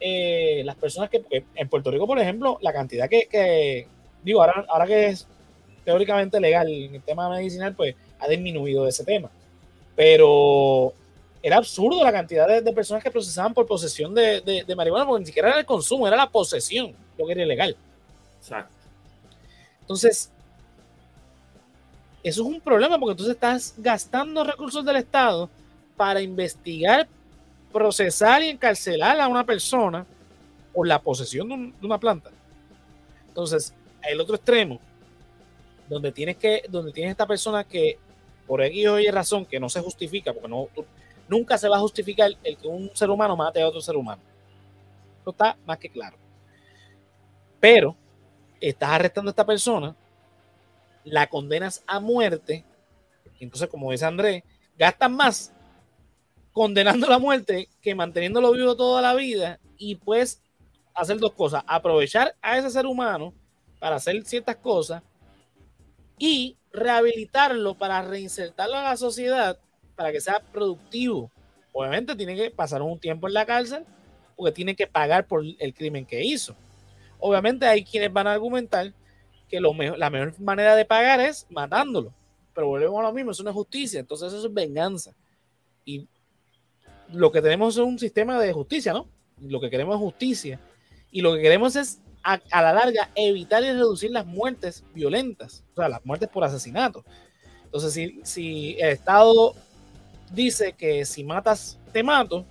[0.00, 1.22] eh, las personas que,
[1.54, 3.86] en Puerto Rico, por ejemplo, la cantidad que,
[4.22, 5.26] digo, ahora, ahora que es
[5.84, 9.30] teóricamente legal en el tema medicinal, pues ha disminuido ese tema.
[9.96, 10.92] Pero
[11.42, 15.26] era absurdo la cantidad de, personas que procesaban por posesión de, de, marihuana, porque ni
[15.26, 17.76] siquiera era el consumo, era la posesión, lo que era ilegal.
[18.38, 18.72] Exacto.
[19.80, 20.30] Entonces,
[22.22, 25.50] eso es un problema porque entonces estás gastando recursos del Estado
[25.96, 27.08] para investigar,
[27.72, 30.06] procesar y encarcelar a una persona
[30.72, 32.30] por la posesión de, una planta.
[33.28, 33.74] Entonces,
[34.08, 34.80] el otro extremo,
[35.88, 37.98] donde tienes que, donde tienes esta persona que
[38.46, 40.68] por X o Y razón que no se justifica, porque no,
[41.28, 44.22] nunca se va a justificar el que un ser humano mate a otro ser humano.
[45.20, 46.16] Eso está más que claro.
[47.60, 47.96] Pero
[48.60, 49.94] estás arrestando a esta persona,
[51.04, 52.64] la condenas a muerte,
[53.40, 54.42] entonces como dice Andrés,
[54.76, 55.52] gastan más
[56.52, 60.42] condenando la muerte que manteniéndolo vivo toda la vida y pues
[60.94, 63.32] hacer dos cosas, aprovechar a ese ser humano
[63.82, 65.02] para hacer ciertas cosas
[66.16, 69.58] y rehabilitarlo para reinsertarlo a la sociedad
[69.96, 71.32] para que sea productivo.
[71.72, 73.84] Obviamente tiene que pasar un tiempo en la cárcel
[74.36, 76.54] porque tiene que pagar por el crimen que hizo.
[77.18, 78.92] Obviamente hay quienes van a argumentar
[79.48, 82.14] que lo la mejor manera de pagar es matándolo.
[82.54, 85.12] Pero volvemos a lo mismo, eso no es justicia, entonces eso es venganza.
[85.84, 86.06] Y
[87.08, 89.08] lo que tenemos es un sistema de justicia, ¿no?
[89.40, 90.60] Lo que queremos es justicia.
[91.10, 95.76] Y lo que queremos es, a, la larga, evitar y reducir las muertes violentas, o
[95.76, 97.04] sea, las muertes por asesinato.
[97.64, 99.54] Entonces, si, si el Estado
[100.32, 102.44] dice que si matas, te mato,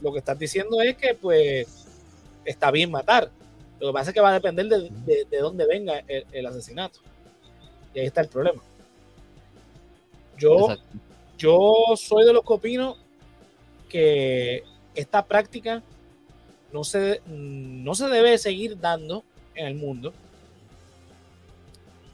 [0.00, 1.66] lo que estás diciendo es que, pues,
[2.44, 3.30] está bien matar.
[3.80, 7.00] Lo que pasa es que va a depender de, de, dónde venga el, asesinato.
[7.94, 8.62] Y ahí está el problema.
[10.38, 10.76] Yo,
[11.38, 12.96] yo soy de los que opino
[13.88, 15.82] que esta práctica
[16.74, 19.22] no se, no se debe seguir dando
[19.54, 20.12] en el mundo.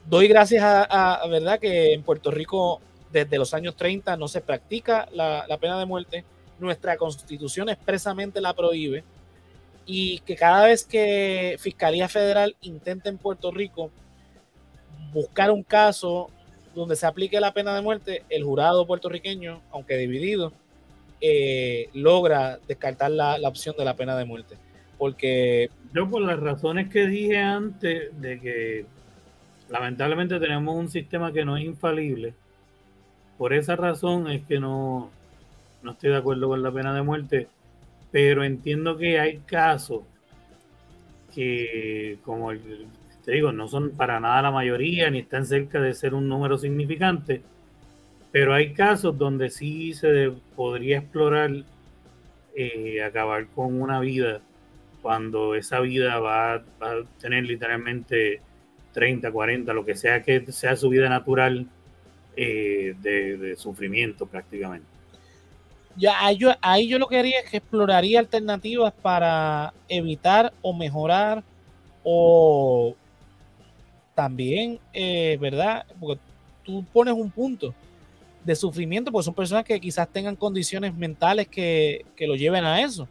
[0.07, 2.79] Doy gracias a, verdad que en Puerto Rico
[3.11, 6.25] desde los años 30 no se practica la, la pena de muerte.
[6.59, 9.03] Nuestra constitución expresamente la prohíbe
[9.87, 13.89] y que cada vez que Fiscalía Federal intente en Puerto Rico
[15.11, 16.29] buscar un caso
[16.75, 20.53] donde se aplique la pena de muerte, el jurado puertorriqueño, aunque dividido,
[21.21, 24.57] eh, logra descartar la, opción de la pena de muerte.
[24.97, 25.69] Porque...
[25.93, 28.85] Yo por las razones que dije antes de que
[29.69, 32.33] lamentablemente tenemos un sistema que no es infalible,
[33.37, 35.09] por esa razón es que no,
[35.81, 37.47] no estoy de acuerdo con la pena de muerte
[38.11, 40.01] pero entiendo que hay casos
[41.33, 42.51] que, como
[43.23, 46.57] te digo, no son para nada la mayoría ni están cerca de ser un número
[46.57, 47.41] significante,
[48.31, 51.51] pero hay casos donde sí se podría explorar
[52.55, 54.41] eh, acabar con una vida
[55.01, 56.63] cuando esa vida va, a
[57.19, 58.41] tener literalmente
[58.93, 61.67] 30, 40, lo que sea que sea su vida natural
[62.35, 64.91] eh, de sufrimiento prácticamente.
[65.97, 66.15] Ya,
[66.61, 71.43] ahí, yo, lo que haría es que exploraría alternativas para evitar o mejorar
[72.03, 72.95] o
[74.15, 75.85] también, eh, ¿verdad?
[75.99, 76.21] Porque
[76.63, 77.73] tú pones un punto
[78.43, 82.81] de sufrimiento, porque son personas que quizás tengan condiciones mentales que, que lo lleven a
[82.81, 83.07] eso.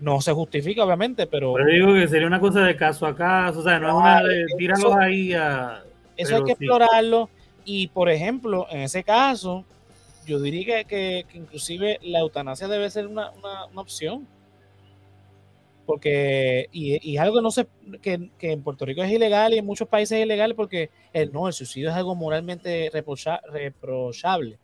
[0.00, 1.54] No se justifica, obviamente, pero.
[1.54, 4.22] Pero digo que sería una cosa de caso a caso, o sea, no es una
[4.22, 5.84] de tíralos ahí a.
[6.16, 7.30] Eso hay que explorarlo.
[7.64, 9.64] Y por ejemplo, en ese caso,
[10.26, 14.26] yo diría que, que, inclusive la eutanasia debe ser una, una, opción.
[15.86, 19.66] Porque, y, y, algo que no que, que, en Puerto Rico es ilegal y en
[19.66, 24.58] muchos países es ilegal porque el, no, el suicidio es algo moralmente reprochable.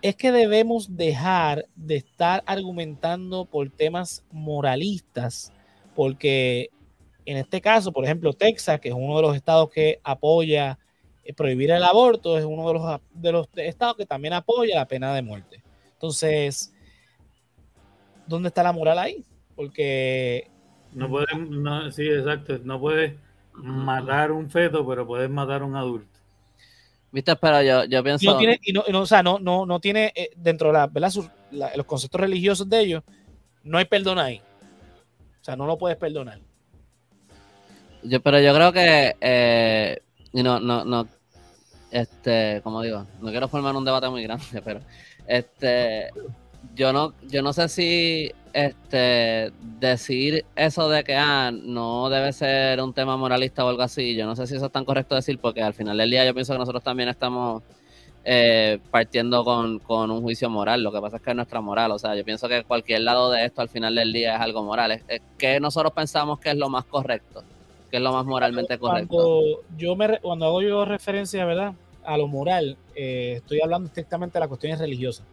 [0.00, 5.52] Es que debemos dejar de estar argumentando por temas moralistas,
[5.94, 6.70] porque
[7.26, 10.78] en este caso, por ejemplo, Texas, que es uno de los estados que apoya
[11.24, 14.86] eh, prohibir el aborto es uno de los, de los estados que también apoya la
[14.86, 15.62] pena de muerte.
[15.94, 16.72] Entonces,
[18.26, 19.24] ¿dónde está la moral ahí?
[19.56, 20.50] Porque...
[20.92, 21.28] No puedes,
[21.94, 23.14] sí, exacto, no puedes
[23.54, 26.18] matar un feto, pero puedes matar un adulto.
[27.10, 28.30] Viste, pero yo, yo pienso...
[28.30, 30.88] No tiene, y no, o sea, no, no, no tiene eh, dentro de
[31.50, 33.02] la, los conceptos religiosos de ellos,
[33.62, 34.40] no hay perdón ahí.
[35.40, 36.38] O sea, no lo puedes perdonar.
[38.02, 39.98] Yo, pero yo creo que eh,
[40.34, 41.08] y no, no, no,
[41.92, 44.80] este, como digo, no quiero formar un debate muy grande, pero
[45.26, 46.10] este,
[46.74, 52.80] yo no, yo no sé si este decir eso de que ah, no debe ser
[52.80, 55.38] un tema moralista o algo así, yo no sé si eso es tan correcto decir,
[55.38, 57.62] porque al final del día yo pienso que nosotros también estamos
[58.24, 60.82] eh, partiendo con, con, un juicio moral.
[60.82, 61.92] Lo que pasa es que es nuestra moral.
[61.92, 64.62] O sea, yo pienso que cualquier lado de esto al final del día es algo
[64.62, 64.92] moral.
[64.92, 67.44] Es, que nosotros pensamos que es lo más correcto
[67.90, 69.08] que es lo más moralmente correcto.
[69.08, 71.74] Cuando, yo me, cuando hago yo referencia, ¿verdad?
[72.04, 75.24] A lo moral, eh, estoy hablando estrictamente de las cuestiones religiosas.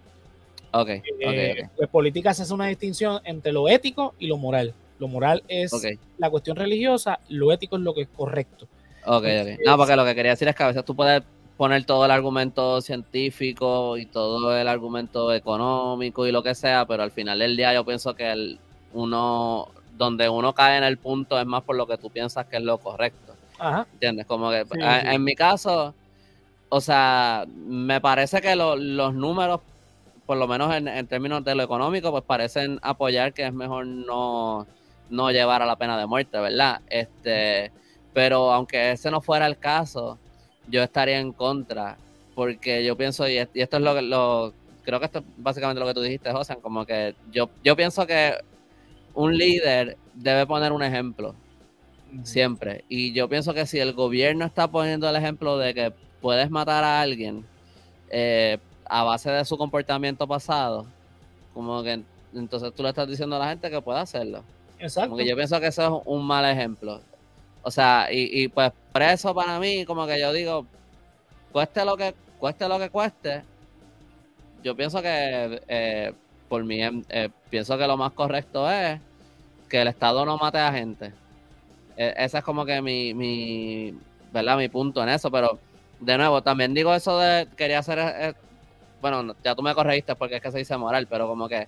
[0.72, 4.74] Ok, eh, Pues política se hace una distinción entre lo ético y lo moral.
[5.00, 5.72] Lo moral es
[6.18, 8.68] la cuestión religiosa, lo ético es lo que es correcto.
[9.06, 9.60] Ok, ok.
[9.66, 11.24] No, porque lo que quería decir es que a veces tú puedes
[11.58, 17.04] poner todo el argumento científico y todo el argumento económico y lo que sea, pero
[17.04, 18.60] al final del día yo pienso que el,
[18.94, 22.58] uno donde uno cae en el punto es más por lo que tú piensas que
[22.58, 23.34] es lo correcto.
[23.60, 23.86] Ajá.
[23.94, 24.26] ¿Entiendes?
[24.26, 25.94] Como que en, mi caso,
[26.70, 29.60] o sea, me parece que los números,
[30.32, 34.66] por lo menos en, términos de lo económico, pues parecen apoyar que es mejor no,
[35.10, 36.80] no llevar a la pena de muerte, ¿verdad?
[36.88, 37.70] Este,
[38.14, 40.18] pero aunque ese no fuera el caso,
[40.70, 41.98] yo estaría en contra,
[42.34, 44.54] porque yo pienso, y, esto es lo que lo,
[44.84, 48.08] creo que esto es básicamente lo que tú dijiste, José, como que yo, yo pienso
[48.08, 48.36] que
[49.14, 51.36] un líder debe poner un ejemplo
[52.24, 52.86] siempre.
[52.88, 56.86] Y yo pienso que si el gobierno está poniendo el ejemplo de que puedes matar
[56.86, 57.44] a alguien
[58.10, 58.60] eh,
[58.94, 60.86] a base de su comportamiento pasado,
[61.54, 64.44] como que entonces tú le estás diciendo a la gente que puede hacerlo.
[64.80, 65.12] Exacto.
[65.12, 67.00] Como que yo pienso que eso es un mal ejemplo.
[67.64, 70.66] O sea, y, pues preso para mí, como que yo digo,
[71.54, 73.44] cueste lo que cueste lo que cueste,
[74.62, 76.14] yo pienso que eh,
[76.50, 79.00] por mí eh, pienso que lo más correcto es
[79.70, 81.14] que el Estado no mate a gente.
[81.96, 83.98] E, ese es como que mi, mi,
[84.34, 84.58] ¿verdad?
[84.58, 85.60] mi punto en eso, pero
[86.02, 88.34] de nuevo, también digo eso de, quería hacer, eh, eh,
[89.02, 91.68] bueno, ya tú me corregiste porque es que se dice moral, pero como que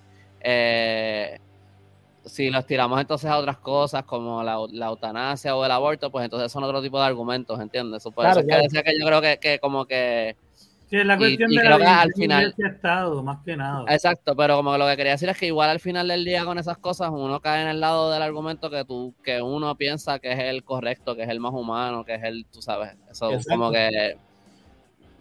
[2.24, 4.54] si lo estiramos entonces a otras cosas como la,
[4.86, 8.02] eutanasia o el aborto, pues entonces son otro tipo de argumentos, ¿entiendes?
[8.02, 10.36] Eso puede ser que decía que yo creo que, que como que
[10.86, 13.84] Sí, es la cuestión de la al final estado, más que nada.
[13.88, 16.58] Exacto, pero como lo que quería decir es que igual al final del día con
[16.58, 20.32] esas cosas uno cae en el lado del argumento que tú que uno piensa que
[20.32, 23.72] es el correcto, que es el más humano, que es el, tú sabes, eso como
[23.72, 24.18] que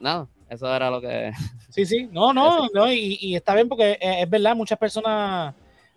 [0.01, 1.31] no, eso era lo que
[1.69, 5.55] Sí, sí, no, no, no y, y está bien porque es verdad, muchas personas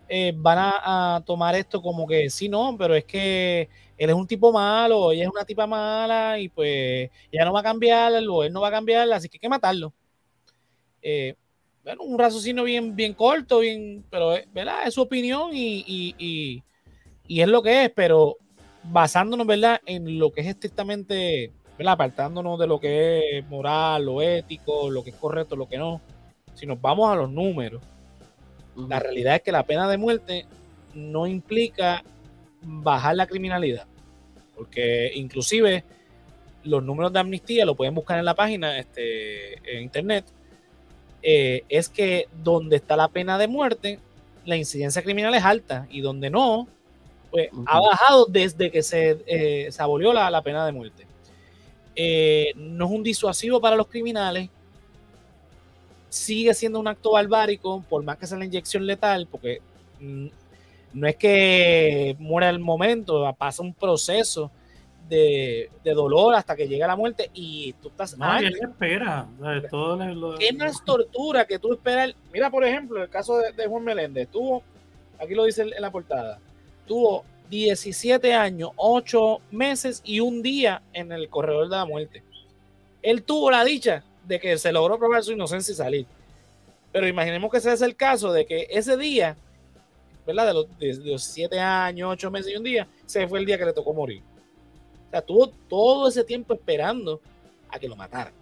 [0.08, 3.68] eh, van a, tomar esto como que sí, no, pero es que
[3.98, 7.60] él es un tipo malo, ella es una tipa mala y pues ella no va
[7.60, 9.92] a cambiar, o él no va a cambiar, así que hay que matarlo.
[11.02, 11.34] Eh,
[11.82, 14.86] bueno, un raciocinio bien, bien corto, bien, pero eh, ¿verdad?
[14.86, 16.62] es su opinión y,
[17.28, 18.36] es lo que es, pero
[18.84, 19.80] basándonos ¿verdad?
[19.86, 21.94] en lo que es estrictamente, ¿verdad?
[21.94, 26.00] apartándonos de lo que es moral, lo ético, lo que es correcto, lo que no,
[26.54, 27.82] si nos vamos a los números
[28.76, 30.46] la realidad es que la pena de muerte
[30.94, 32.04] no implica
[32.62, 33.86] bajar la criminalidad,
[34.54, 35.84] porque inclusive
[36.64, 40.24] los números de amnistía, lo pueden buscar en la página este, en internet,
[41.22, 44.00] eh, es que donde está la pena de muerte,
[44.44, 46.68] la incidencia criminal es alta y donde no,
[47.30, 51.05] pues ha bajado desde que se, eh, se abolió la, pena de muerte.
[51.96, 54.50] Eh, no es un disuasivo para los criminales,
[56.10, 59.60] sigue siendo un acto barbárico, por más que sea la inyección letal, porque
[60.00, 60.26] mm,
[60.92, 64.50] no es que muera el momento, pasa un proceso
[65.08, 69.26] de, dolor hasta que llega la muerte y tú estás no, ¿qué espera?
[70.38, 72.12] ¿Qué más tortura que tú esperas?
[72.32, 74.62] Mira, por ejemplo, el caso de, Juan Meléndez, estuvo
[75.18, 76.38] aquí lo dice en la portada,
[76.86, 82.22] tuvo 17 años, 8 meses y un día en el corredor de la muerte.
[83.02, 86.06] Él tuvo la dicha de que se logró probar su inocencia y salir.
[86.92, 89.36] Pero imaginemos que ese es el caso de que ese día,
[90.26, 90.46] ¿verdad?
[90.46, 93.58] De los, de los 7 años, 8 meses y un día, ese fue el día
[93.58, 94.22] que le tocó morir.
[95.08, 97.20] O sea, tuvo todo ese tiempo esperando
[97.68, 98.32] a que lo mataran.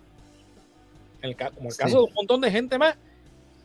[1.55, 2.97] como el caso de un montón de gente más,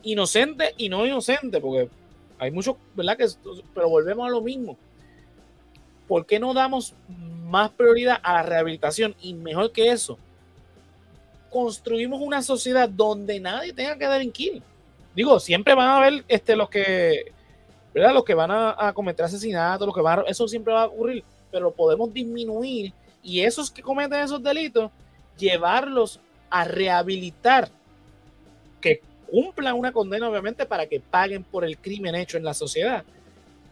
[0.03, 1.89] inocente y no inocente, porque
[2.37, 3.17] hay muchos, ¿verdad?
[3.17, 3.27] Que,
[3.73, 4.77] pero volvemos a lo mismo.
[6.09, 6.95] ¿Por qué no damos
[7.45, 9.15] más prioridad a la rehabilitación?
[9.21, 10.17] Y mejor que eso,
[11.51, 14.63] construimos una sociedad donde nadie tenga que delinquir.
[15.15, 17.31] Digo, siempre van a haber este, los que,
[17.93, 18.15] ¿verdad?
[18.15, 21.69] Los que van a, cometer asesinatos, los que van eso siempre va a ocurrir, pero
[21.69, 22.91] podemos disminuir
[23.21, 24.89] y esos que cometen esos delitos,
[25.37, 27.69] llevarlos a rehabilitar,
[28.81, 33.03] que cumplan una condena, obviamente, para que paguen por el crimen hecho en la sociedad.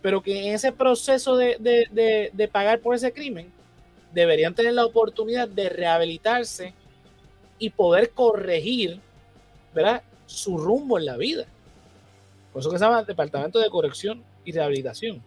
[0.08, 3.51] Pero que en ese proceso de, pagar por ese crimen,
[4.14, 6.74] deberían tener la oportunidad de rehabilitarse
[7.60, 9.01] y poder corregir
[9.76, 10.01] ¿verdad?
[10.26, 11.45] su rumbo en la vida.
[12.53, 15.22] Por eso que se llama Departamento de Corrección y Rehabilitación.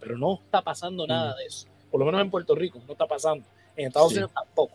[0.00, 1.68] Pero no está pasando nada de eso.
[1.88, 3.46] Por lo menos en Puerto Rico no está pasando.
[3.76, 4.74] En Estados Unidos tampoco.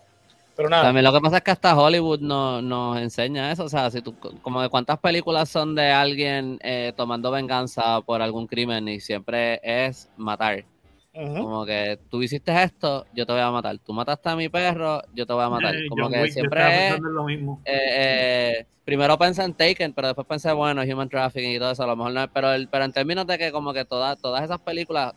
[0.55, 0.83] Pero nada.
[0.83, 3.63] También lo que pasa es que hasta Hollywood no, nos enseña eso.
[3.63, 8.21] O sea, si tú, como de cuántas películas son de alguien eh, tomando venganza por
[8.21, 10.65] algún crimen y siempre es matar.
[11.13, 13.77] Como que tú hiciste esto, yo te voy a matar.
[13.77, 15.75] Tú mataste a mi perro, yo te voy a matar.
[15.75, 16.99] Eh, como que siempre es.
[16.99, 17.61] Lo mismo.
[17.65, 21.87] Eh, primero pensé en Taken, pero después pensé, bueno, Human Trafficking y todo eso, a
[21.87, 22.29] lo mejor no es.
[22.33, 25.13] Pero, el, pero en términos de que, como que todas todas esas películas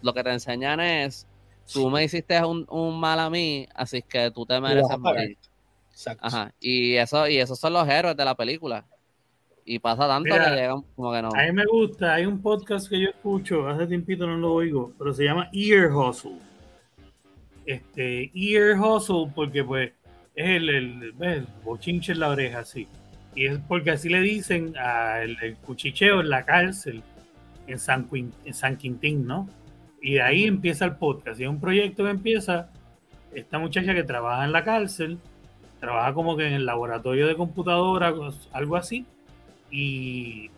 [0.00, 1.26] lo que te enseñan es
[1.72, 5.36] tú me hiciste un, un, mal a mí, así que tú te mereces morir.
[5.90, 6.26] Exacto.
[6.26, 6.54] Ajá.
[6.60, 8.84] Y eso, y esos son los héroes de la película.
[9.64, 11.28] Y pasa tanto que llegan como que no.
[11.28, 14.92] A mí me gusta, hay un podcast que yo escucho, hace tiempito no lo oigo,
[14.98, 16.38] pero se llama Ear Hustle.
[17.64, 19.92] Este, Ear Hustle, porque pues
[20.34, 22.88] es el, el, el bochinche en la oreja, sí.
[23.34, 27.02] Y es porque así le dicen al cuchicheo en la cárcel
[27.66, 28.08] en San,
[28.44, 29.48] en San Quintín, ¿no?
[30.02, 31.40] Y de ahí empieza el podcast.
[31.40, 32.68] Y es un proyecto que empieza
[33.32, 35.18] esta muchacha que trabaja en la cárcel,
[35.80, 38.12] trabaja como que en el laboratorio de computadora,
[38.52, 39.06] algo así,
[39.70, 40.50] y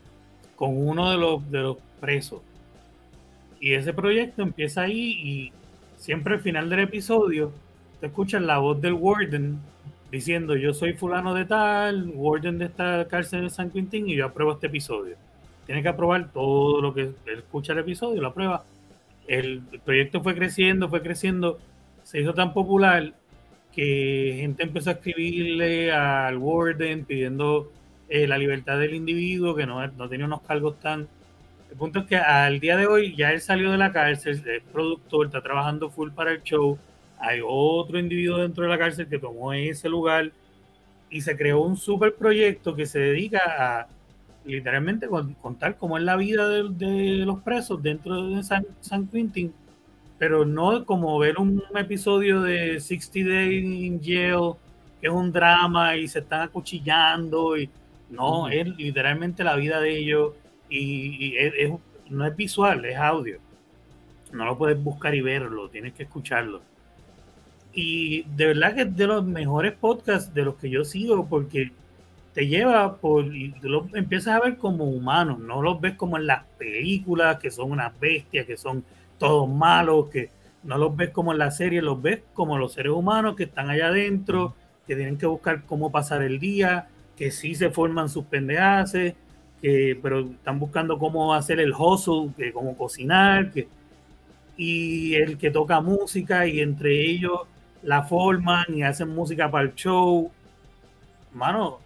[0.57, 2.40] con uno de los, de los presos.
[3.61, 5.53] Y ese proyecto empieza ahí y
[5.97, 7.53] siempre al final del episodio
[8.01, 9.59] te escuchas la voz del warden
[10.11, 14.26] diciendo yo soy fulano de tal, warden de esta cárcel de San Quintín y yo
[14.26, 15.16] apruebo este episodio.
[15.66, 18.64] Tiene que aprobar todo lo que escucha el episodio, lo aprueba
[19.26, 21.58] el proyecto fue creciendo, fue creciendo,
[22.02, 23.14] se hizo tan popular
[23.72, 27.72] que gente empezó a escribirle al Warden pidiendo
[28.08, 31.08] eh, la libertad del individuo, que no, no, tenía unos cargos tan...
[31.70, 34.62] El punto es que al día de hoy ya él salió de la cárcel, es
[34.72, 36.78] productor, está trabajando full para el show,
[37.18, 40.30] hay otro individuo dentro de la cárcel que tomó ese lugar
[41.10, 43.40] y se creó un super proyecto que se dedica
[43.80, 43.88] a
[44.45, 45.09] literalmente
[45.40, 49.53] contar cómo es la vida de, los presos dentro de San, San, Quentin,
[50.18, 54.53] pero no como ver un episodio de 60 Days in Jail,
[55.01, 57.68] que es un drama y se están acuchillando, y
[58.11, 60.32] no, es literalmente la vida de ellos
[60.68, 61.34] y,
[62.11, 63.38] no es visual, es audio.
[64.32, 66.61] No lo puedes buscar y verlo, tienes que escucharlo.
[67.72, 71.72] Y de verdad que es de los mejores podcasts de los que yo sigo, porque
[72.35, 76.26] te lleva por y tú empiezas a ver como humanos, no los ves como en
[76.26, 78.85] las películas que son unas bestias, que son
[79.18, 80.30] todos malos, que
[80.64, 83.70] no los ves como en la serie, los ves como los seres humanos que están
[83.70, 84.55] allá adentro,
[84.87, 89.14] que tienen que buscar cómo pasar el día, que sí se forman sus pendejaces,
[89.62, 93.68] que pero están buscando cómo hacer el hustle, que cómo cocinar, que
[94.57, 97.41] y el que toca música y entre ellos
[97.82, 100.30] la forman y hacen música para el show.
[101.32, 101.78] Mano,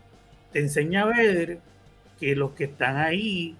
[0.53, 1.61] te enseña a ver
[2.19, 3.55] que los que están ahí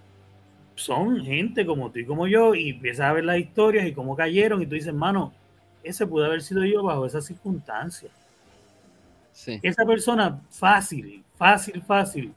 [0.75, 4.17] son gente como tú y como yo, y empiezas a ver las historias y cómo
[4.17, 5.33] cayeron, y tú dices, mano,
[5.83, 8.13] ese puede haber sido yo bajo esas circunstancias.
[9.63, 12.33] Esa persona, fácil, fácil, fácil,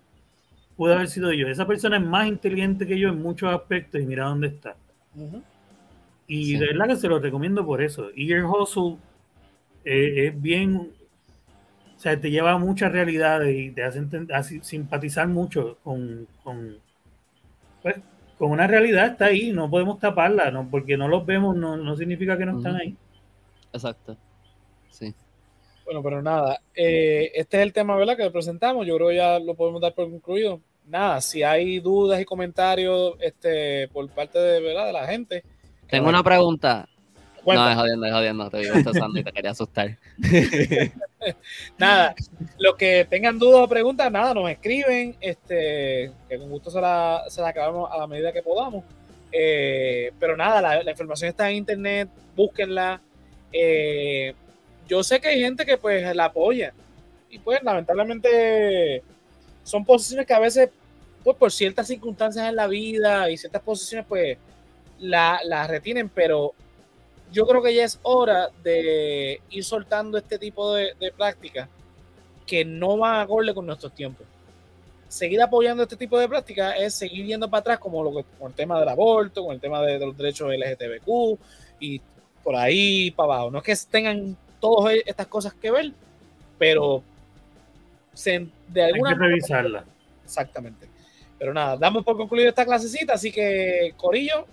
[0.78, 1.48] puede haber sido yo.
[1.48, 4.76] Esa persona es más inteligente que yo en muchos aspectos y mira dónde está.
[6.28, 8.10] Y de verdad que se lo recomiendo por eso.
[8.16, 8.98] Ear Hustle
[9.84, 10.92] eh, es bien
[12.02, 16.80] o sea, te lleva a muchas realidades y te hace simpatizar mucho con, con,
[17.84, 17.96] pues,
[18.40, 20.68] con una realidad, está ahí, no podemos taparla, ¿no?
[20.68, 22.98] porque no los vemos, no, significa que no están ahí.
[23.72, 24.18] Exacto,
[24.90, 25.14] sí.
[25.86, 28.18] Bueno, pero nada, eh, este es el tema, ¿verdad?
[28.18, 30.60] Que presentamos, yo creo que ya lo podemos dar por concluido.
[30.88, 34.88] nada, si hay dudas y comentarios este, por parte de, ¿verdad?
[34.88, 35.44] de la gente.
[35.88, 36.90] Tengo una pregunta.
[37.46, 38.50] No, es jodiendo, es jodiendo.
[38.50, 39.98] Te digo esto, y te quería asustar.
[41.78, 42.16] nada,
[42.60, 45.16] los que tengan dudas o preguntas, nada, nos escriben.
[45.20, 48.84] Este, que con gusto se la, se la acabamos a la medida que podamos.
[49.32, 53.02] Eh, pero nada, la, información está en internet, búsquenla.
[53.52, 54.34] Eh,
[54.88, 56.74] yo sé que hay gente que pues la apoya.
[57.30, 59.02] Y pues lamentablemente
[59.64, 60.70] son posiciones que a veces,
[61.24, 64.38] pues por ciertas circunstancias en la vida y ciertas posiciones, pues
[65.00, 66.54] la, la retienen, pero
[67.32, 71.70] yo creo que ya es hora de ir soltando este tipo de, de prácticas
[72.46, 74.28] que no van a acorde con nuestros tiempos.
[75.08, 78.50] Seguir apoyando este tipo de prácticas es seguir yendo para atrás, como lo que, con
[78.50, 81.40] el tema del aborto, con el tema de, los derechos LGTBQ
[81.80, 82.02] y
[82.44, 83.52] por ahí para abajo.
[83.52, 85.92] No es que tengan todas estas cosas que ver,
[86.58, 87.04] pero
[88.68, 89.86] de alguna Hay que revisarla.
[90.24, 90.88] Exactamente.
[91.38, 94.46] Pero nada, damos por concluir esta clasecita, así que Corillo,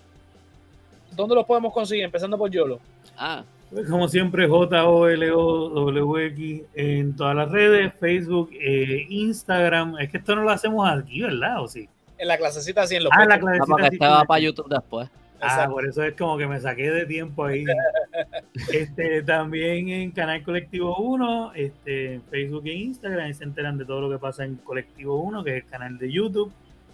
[1.15, 2.03] ¿dónde lo podemos conseguir?
[2.05, 2.79] Empezando por Yolo.
[3.17, 3.43] Ah.
[3.71, 9.97] Pues como siempre, J-O-L-O-W-X en todas las redes, Facebook, eh, Instagram.
[9.99, 11.61] Es que esto no lo hacemos aquí, ¿verdad?
[11.61, 11.87] ¿O sí?
[12.17, 14.09] En la clasecita sí, en los Ah, la clasecita.
[14.09, 15.09] va para YouTube después.
[15.41, 17.63] Ah, por eso es como que me saqué de tiempo ahí.
[18.73, 24.01] este, también en Canal Colectivo 1, este, en Facebook e Instagram, se enteran de todo
[24.01, 26.51] lo que pasa en Colectivo 1, que es el canal de YouTube.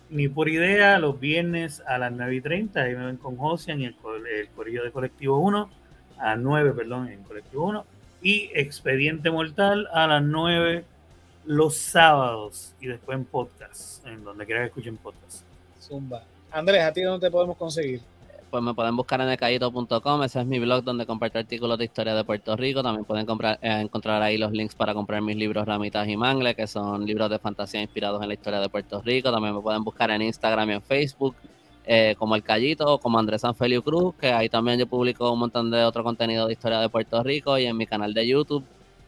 [0.09, 3.81] Ni por idea, los viernes a las 9 y 30, ahí me ven con Josian
[3.81, 3.95] y el,
[4.55, 5.69] corillo de Colectivo 1,
[6.17, 7.85] a las 9, perdón, en Colectivo 1.
[8.21, 10.85] Y Expediente Mortal a las 9
[11.45, 15.43] los sábados y después en podcast, en donde quiera que escuchen podcast.
[15.79, 16.23] Zumba.
[16.51, 18.01] Andrés, ¿a ti dónde te podemos conseguir?
[18.55, 22.15] Pues me pueden buscar en elcayito.com, ese es mi blog donde comparto artículos de historia
[22.15, 25.65] de Puerto Rico, también pueden comprar, eh, encontrar ahí los links para comprar mis libros
[25.65, 29.29] Ramitas y Mangle, que son libros de fantasía inspirados en la historia de Puerto Rico,
[29.29, 31.35] también me pueden buscar en Instagram y en Facebook,
[31.85, 35.39] eh, como El Callito o como Andrés Sanfelio Cruz, que ahí también yo publico un
[35.39, 38.63] montón de otro contenido de historia de Puerto Rico y en mi canal de YouTube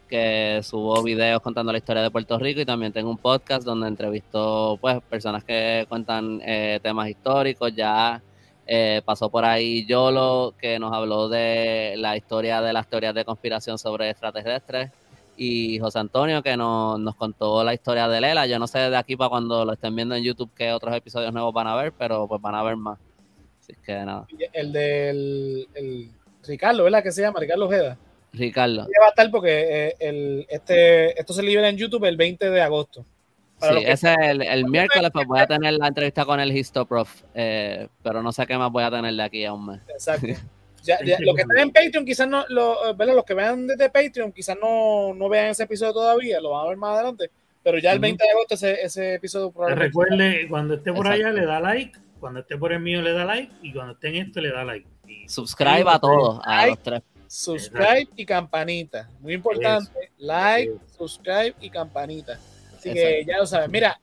[0.09, 3.87] que subo videos contando la historia de Puerto Rico y también tengo un podcast donde
[3.87, 8.21] entrevisto pues personas que cuentan eh, temas históricos ya
[8.67, 13.23] eh, pasó por ahí Yolo, que nos habló de la historia de las teorías de
[13.23, 14.91] conspiración sobre extraterrestres.
[15.37, 18.45] Y José Antonio, que nos, nos contó la historia de Lela.
[18.47, 21.31] Yo no sé de aquí para cuando lo estén viendo en YouTube qué otros episodios
[21.31, 22.99] nuevos van a ver, pero pues van a ver más.
[23.61, 24.27] Así que nada.
[24.51, 26.11] El del el
[26.45, 27.03] Ricardo, ¿verdad?
[27.03, 27.97] Que se llama Ricardo Ojeda.
[28.33, 28.81] Ricardo.
[28.81, 32.61] Va a estar porque eh, el, este, esto se libera en YouTube el 20 de
[32.61, 33.05] agosto.
[33.59, 37.87] Sí, ese es el, miércoles, pues voy a tener la entrevista con el Histoprof, eh,
[38.03, 39.81] pero no sé qué más voy a tener de aquí a un mes.
[39.89, 40.27] Exacto.
[40.83, 44.57] Ya, los que estén en Patreon, quizás no, lo, los que vean desde Patreon, quizás
[44.61, 47.29] no, no, vean ese episodio todavía, lo van a ver más adelante,
[47.61, 49.87] pero ya el 20 de agosto ese, ese episodio probablemente.
[49.87, 53.25] Recuerde, cuando esté por allá le da like, cuando esté por el mío le da
[53.25, 54.87] like, y cuando esté en este le da like.
[55.27, 57.01] Subscribe a todos, a los tres.
[57.27, 62.39] Subscribe y campanita, muy importante, like, subscribe y campanita.
[62.91, 63.71] Así que ya lo saben.
[63.71, 63.99] Mira,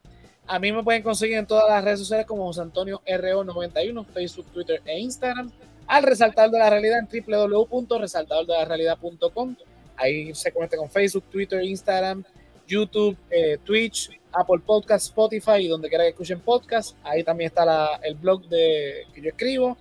[0.47, 4.45] a mí me pueden conseguir en todas las redes sociales como José Antonio RO91, Facebook,
[4.53, 5.51] Twitter e Instagram.
[5.87, 9.57] Al resaltador de la realidad en www.resaltadordelarrealidad.com.
[9.97, 12.25] Ahí se conecta con Facebook, Twitter, Instagram,
[12.67, 16.97] YouTube, eh, Twitch, Apple Podcast, Spotify y donde quiera que escuchen podcast.
[17.05, 19.79] Ahí también está el blog de, que yo escribo.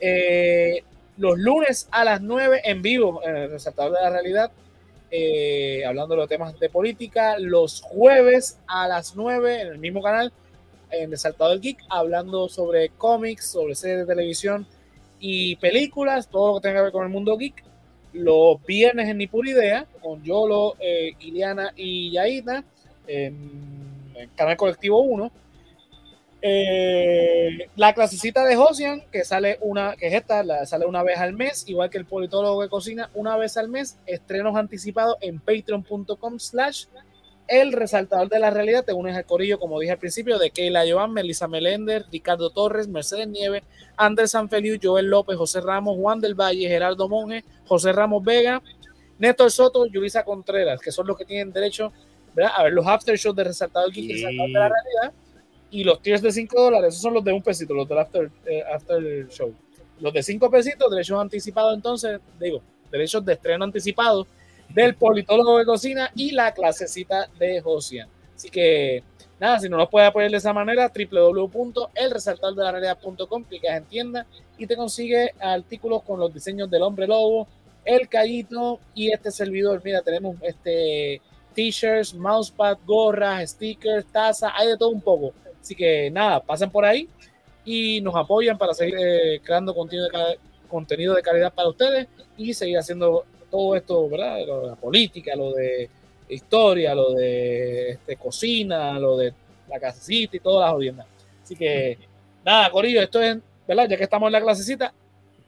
[0.00, 0.82] Eh,
[1.18, 4.52] los lunes a las 9 en vivo en el Resaltador de la Realidad
[5.10, 10.02] eh, hablando de los temas de política, los jueves a las 9 en el mismo
[10.02, 10.32] canal,
[10.90, 14.66] en El Geek, hablando sobre cómics, sobre series de televisión
[15.18, 17.64] y películas, todo lo que tenga que ver con el mundo geek.
[18.12, 21.14] Los viernes en Ni Pura Idea, con Yolo, eh,
[21.76, 22.64] y Yaita,
[23.06, 25.30] en canal Colectivo 1
[26.48, 31.18] eh, la clasecita de Josian, que sale una, que es esta, la, sale una vez
[31.18, 35.40] al mes, igual que el politólogo que cocina una vez al mes, estrenos anticipados en
[35.40, 36.84] patreon.com slash
[37.48, 40.84] el resaltador de la realidad, te unes al corillo, como dije al principio, de Keila
[40.88, 43.64] Joan, Melissa Melender, Ricardo Torres, Mercedes Nieve,
[43.96, 48.62] Andrés Sanfeliu, Joel López, José Ramos, Juan del Valle, Gerardo Monge, José Ramos Vega,
[49.18, 51.92] Néstor Soto, Yulisa Contreras, que son los que tienen derecho
[52.54, 55.12] a ver los after shows de resaltador, de la realidad
[55.70, 58.30] y los tiers de 5 dólares, esos son los de un pesito, los del after,
[58.46, 59.52] eh, after show.
[60.00, 64.26] Los de 5 pesitos, derechos anticipados, entonces, digo, derechos de estreno anticipado
[64.68, 68.08] del politólogo de cocina y la clasecita de Josian.
[68.34, 69.02] Así que,
[69.40, 74.26] nada, si no nos puede apoyar de esa manera, www.elresaltadordelarealidad.com, clicas en tienda
[74.58, 77.48] y te consigue artículos con los diseños del hombre lobo,
[77.84, 79.80] el callito y este servidor.
[79.84, 81.20] Mira, tenemos este
[81.54, 85.32] t-shirts, mousepad, gorras, stickers, taza, hay de todo un poco
[85.66, 87.08] Así que nada, pasen por ahí
[87.64, 90.38] y nos apoyan para seguir eh, creando contenido de,
[90.68, 92.06] contenido de calidad para ustedes
[92.36, 94.46] y seguir haciendo todo esto, ¿verdad?
[94.46, 95.90] Lo de la política, lo de
[96.28, 99.34] historia, lo de este, cocina, lo de
[99.68, 101.06] la casita y todas las audiencias.
[101.42, 101.98] Así que
[102.44, 103.36] nada, Corillo, esto es,
[103.66, 103.88] ¿verdad?
[103.88, 104.94] Ya que estamos en la clasecita,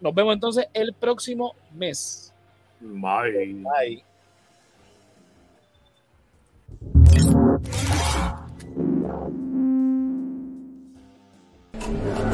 [0.01, 2.35] nos vemos entonces el próximo mes.
[2.81, 3.55] Bye.
[3.55, 4.03] Bye.
[11.89, 12.28] Yeah.